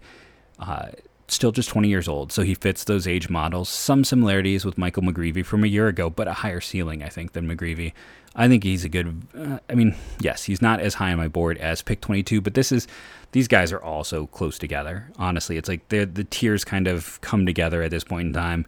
uh, 0.60 0.88
still 1.28 1.52
just 1.52 1.70
20 1.70 1.88
years 1.88 2.08
old, 2.08 2.32
so 2.32 2.42
he 2.42 2.56
fits 2.56 2.84
those 2.84 3.08
age 3.08 3.30
models. 3.30 3.70
Some 3.70 4.04
similarities 4.04 4.66
with 4.66 4.78
Michael 4.78 5.04
McGreevy 5.04 5.46
from 5.46 5.64
a 5.64 5.68
year 5.68 5.88
ago, 5.88 6.10
but 6.10 6.28
a 6.28 6.34
higher 6.34 6.60
ceiling, 6.60 7.04
I 7.04 7.10
think, 7.10 7.34
than 7.34 7.48
McGreevy. 7.48 7.94
I 8.36 8.48
think 8.48 8.64
he's 8.64 8.86
a 8.86 8.90
good. 8.90 9.22
Uh, 9.38 9.60
I 9.70 9.76
mean, 9.76 9.96
yes, 10.20 10.44
he's 10.44 10.62
not 10.62 10.80
as 10.80 10.96
high 10.96 11.12
on 11.12 11.18
my 11.18 11.28
board 11.28 11.58
as 11.58 11.82
pick 11.82 12.02
22, 12.02 12.42
but 12.42 12.54
this 12.54 12.72
is 12.72 12.88
these 13.32 13.48
guys 13.48 13.72
are 13.72 13.82
all 13.82 14.04
so 14.04 14.28
close 14.28 14.58
together. 14.58 15.10
Honestly, 15.18 15.58
it's 15.58 15.70
like 15.70 15.88
the 15.90 16.06
the 16.06 16.24
tiers 16.24 16.64
kind 16.64 16.88
of 16.88 17.20
come 17.22 17.46
together 17.46 17.82
at 17.82 17.92
this 17.92 18.04
point 18.04 18.28
in 18.28 18.34
time. 18.34 18.66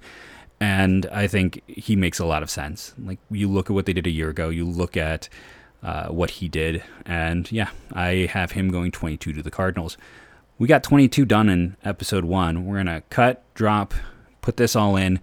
And 0.59 1.07
I 1.07 1.25
think 1.25 1.63
he 1.67 1.95
makes 1.95 2.19
a 2.19 2.25
lot 2.25 2.43
of 2.43 2.49
sense. 2.49 2.93
Like 3.03 3.17
you 3.31 3.49
look 3.49 3.69
at 3.69 3.73
what 3.73 3.87
they 3.87 3.93
did 3.93 4.05
a 4.05 4.11
year 4.11 4.29
ago, 4.29 4.49
you 4.49 4.65
look 4.65 4.95
at 4.95 5.27
uh, 5.81 6.09
what 6.09 6.29
he 6.29 6.47
did, 6.47 6.83
and 7.05 7.51
yeah, 7.51 7.69
I 7.93 8.29
have 8.31 8.51
him 8.51 8.69
going 8.69 8.91
22 8.91 9.33
to 9.33 9.41
the 9.41 9.49
Cardinals 9.49 9.97
we 10.61 10.67
got 10.67 10.83
22 10.83 11.25
done 11.25 11.49
in 11.49 11.75
episode 11.83 12.23
one. 12.23 12.67
We're 12.67 12.83
to 12.83 13.01
cut, 13.09 13.43
drop, 13.55 13.95
put 14.41 14.57
this 14.57 14.75
all 14.75 14.95
in, 14.95 15.19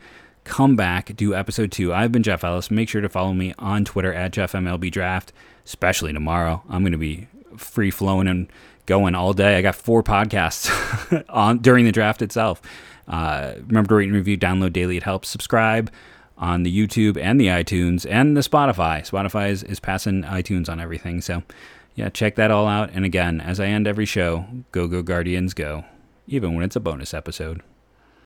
come 0.49 0.77
back, 0.77 1.15
do 1.15 1.35
episode 1.35 1.71
two. 1.71 1.93
I've 1.93 2.11
been 2.11 2.23
Jeff 2.23 2.43
Ellis. 2.43 2.71
Make 2.71 2.89
sure 2.89 3.03
to 3.03 3.09
follow 3.09 3.35
me 3.35 3.55
on 3.59 3.85
Twitter 3.85 4.13
at 4.13 4.33
JeffMLBDraft, 4.33 5.29
especially 5.65 6.13
tomorrow. 6.13 6.63
I'm 6.69 6.83
going 6.83 6.93
to 6.93 6.99
be 6.99 7.29
free 7.57 7.91
flowing 7.91 8.27
and 8.27 8.51
going 8.87 9.15
all 9.15 9.35
day. 9.35 9.57
I 9.57 9.63
got 9.63 9.77
four 9.77 10.03
podcasts 10.03 11.25
on 11.29 11.59
during 11.59 11.85
the 11.85 11.93
draft 11.93 12.23
itself. 12.23 12.63
Uh, 13.07 13.55
remember 13.67 13.89
to 13.89 13.95
rate 13.97 14.09
and 14.09 14.15
review, 14.15 14.39
download 14.39 14.73
daily. 14.73 14.97
It 14.97 15.03
helps. 15.03 15.29
Subscribe 15.29 15.93
on 16.39 16.63
the 16.63 16.75
YouTube 16.75 17.21
and 17.21 17.39
the 17.39 17.49
iTunes 17.49 18.07
and 18.09 18.37
the 18.37 18.41
Spotify. 18.41 19.01
Spotify 19.09 19.51
is, 19.51 19.63
is 19.63 19.81
passing 19.81 20.23
iTunes 20.23 20.69
on 20.69 20.81
everything. 20.81 21.21
So 21.21 21.43
yeah, 21.95 22.09
check 22.09 22.37
that 22.37 22.51
all 22.51 22.67
out. 22.67 22.91
And 22.95 23.05
again, 23.05 23.41
as 23.41 23.61
I 23.61 23.67
end 23.67 23.87
every 23.87 24.07
show, 24.07 24.47
go, 24.73 24.87
go, 24.87 25.03
Guardians, 25.03 25.53
go, 25.53 25.85
even 26.27 26.55
when 26.55 26.65
it's 26.65 26.77
a 26.77 26.81
bonus 26.81 27.13
episode. 27.13 27.63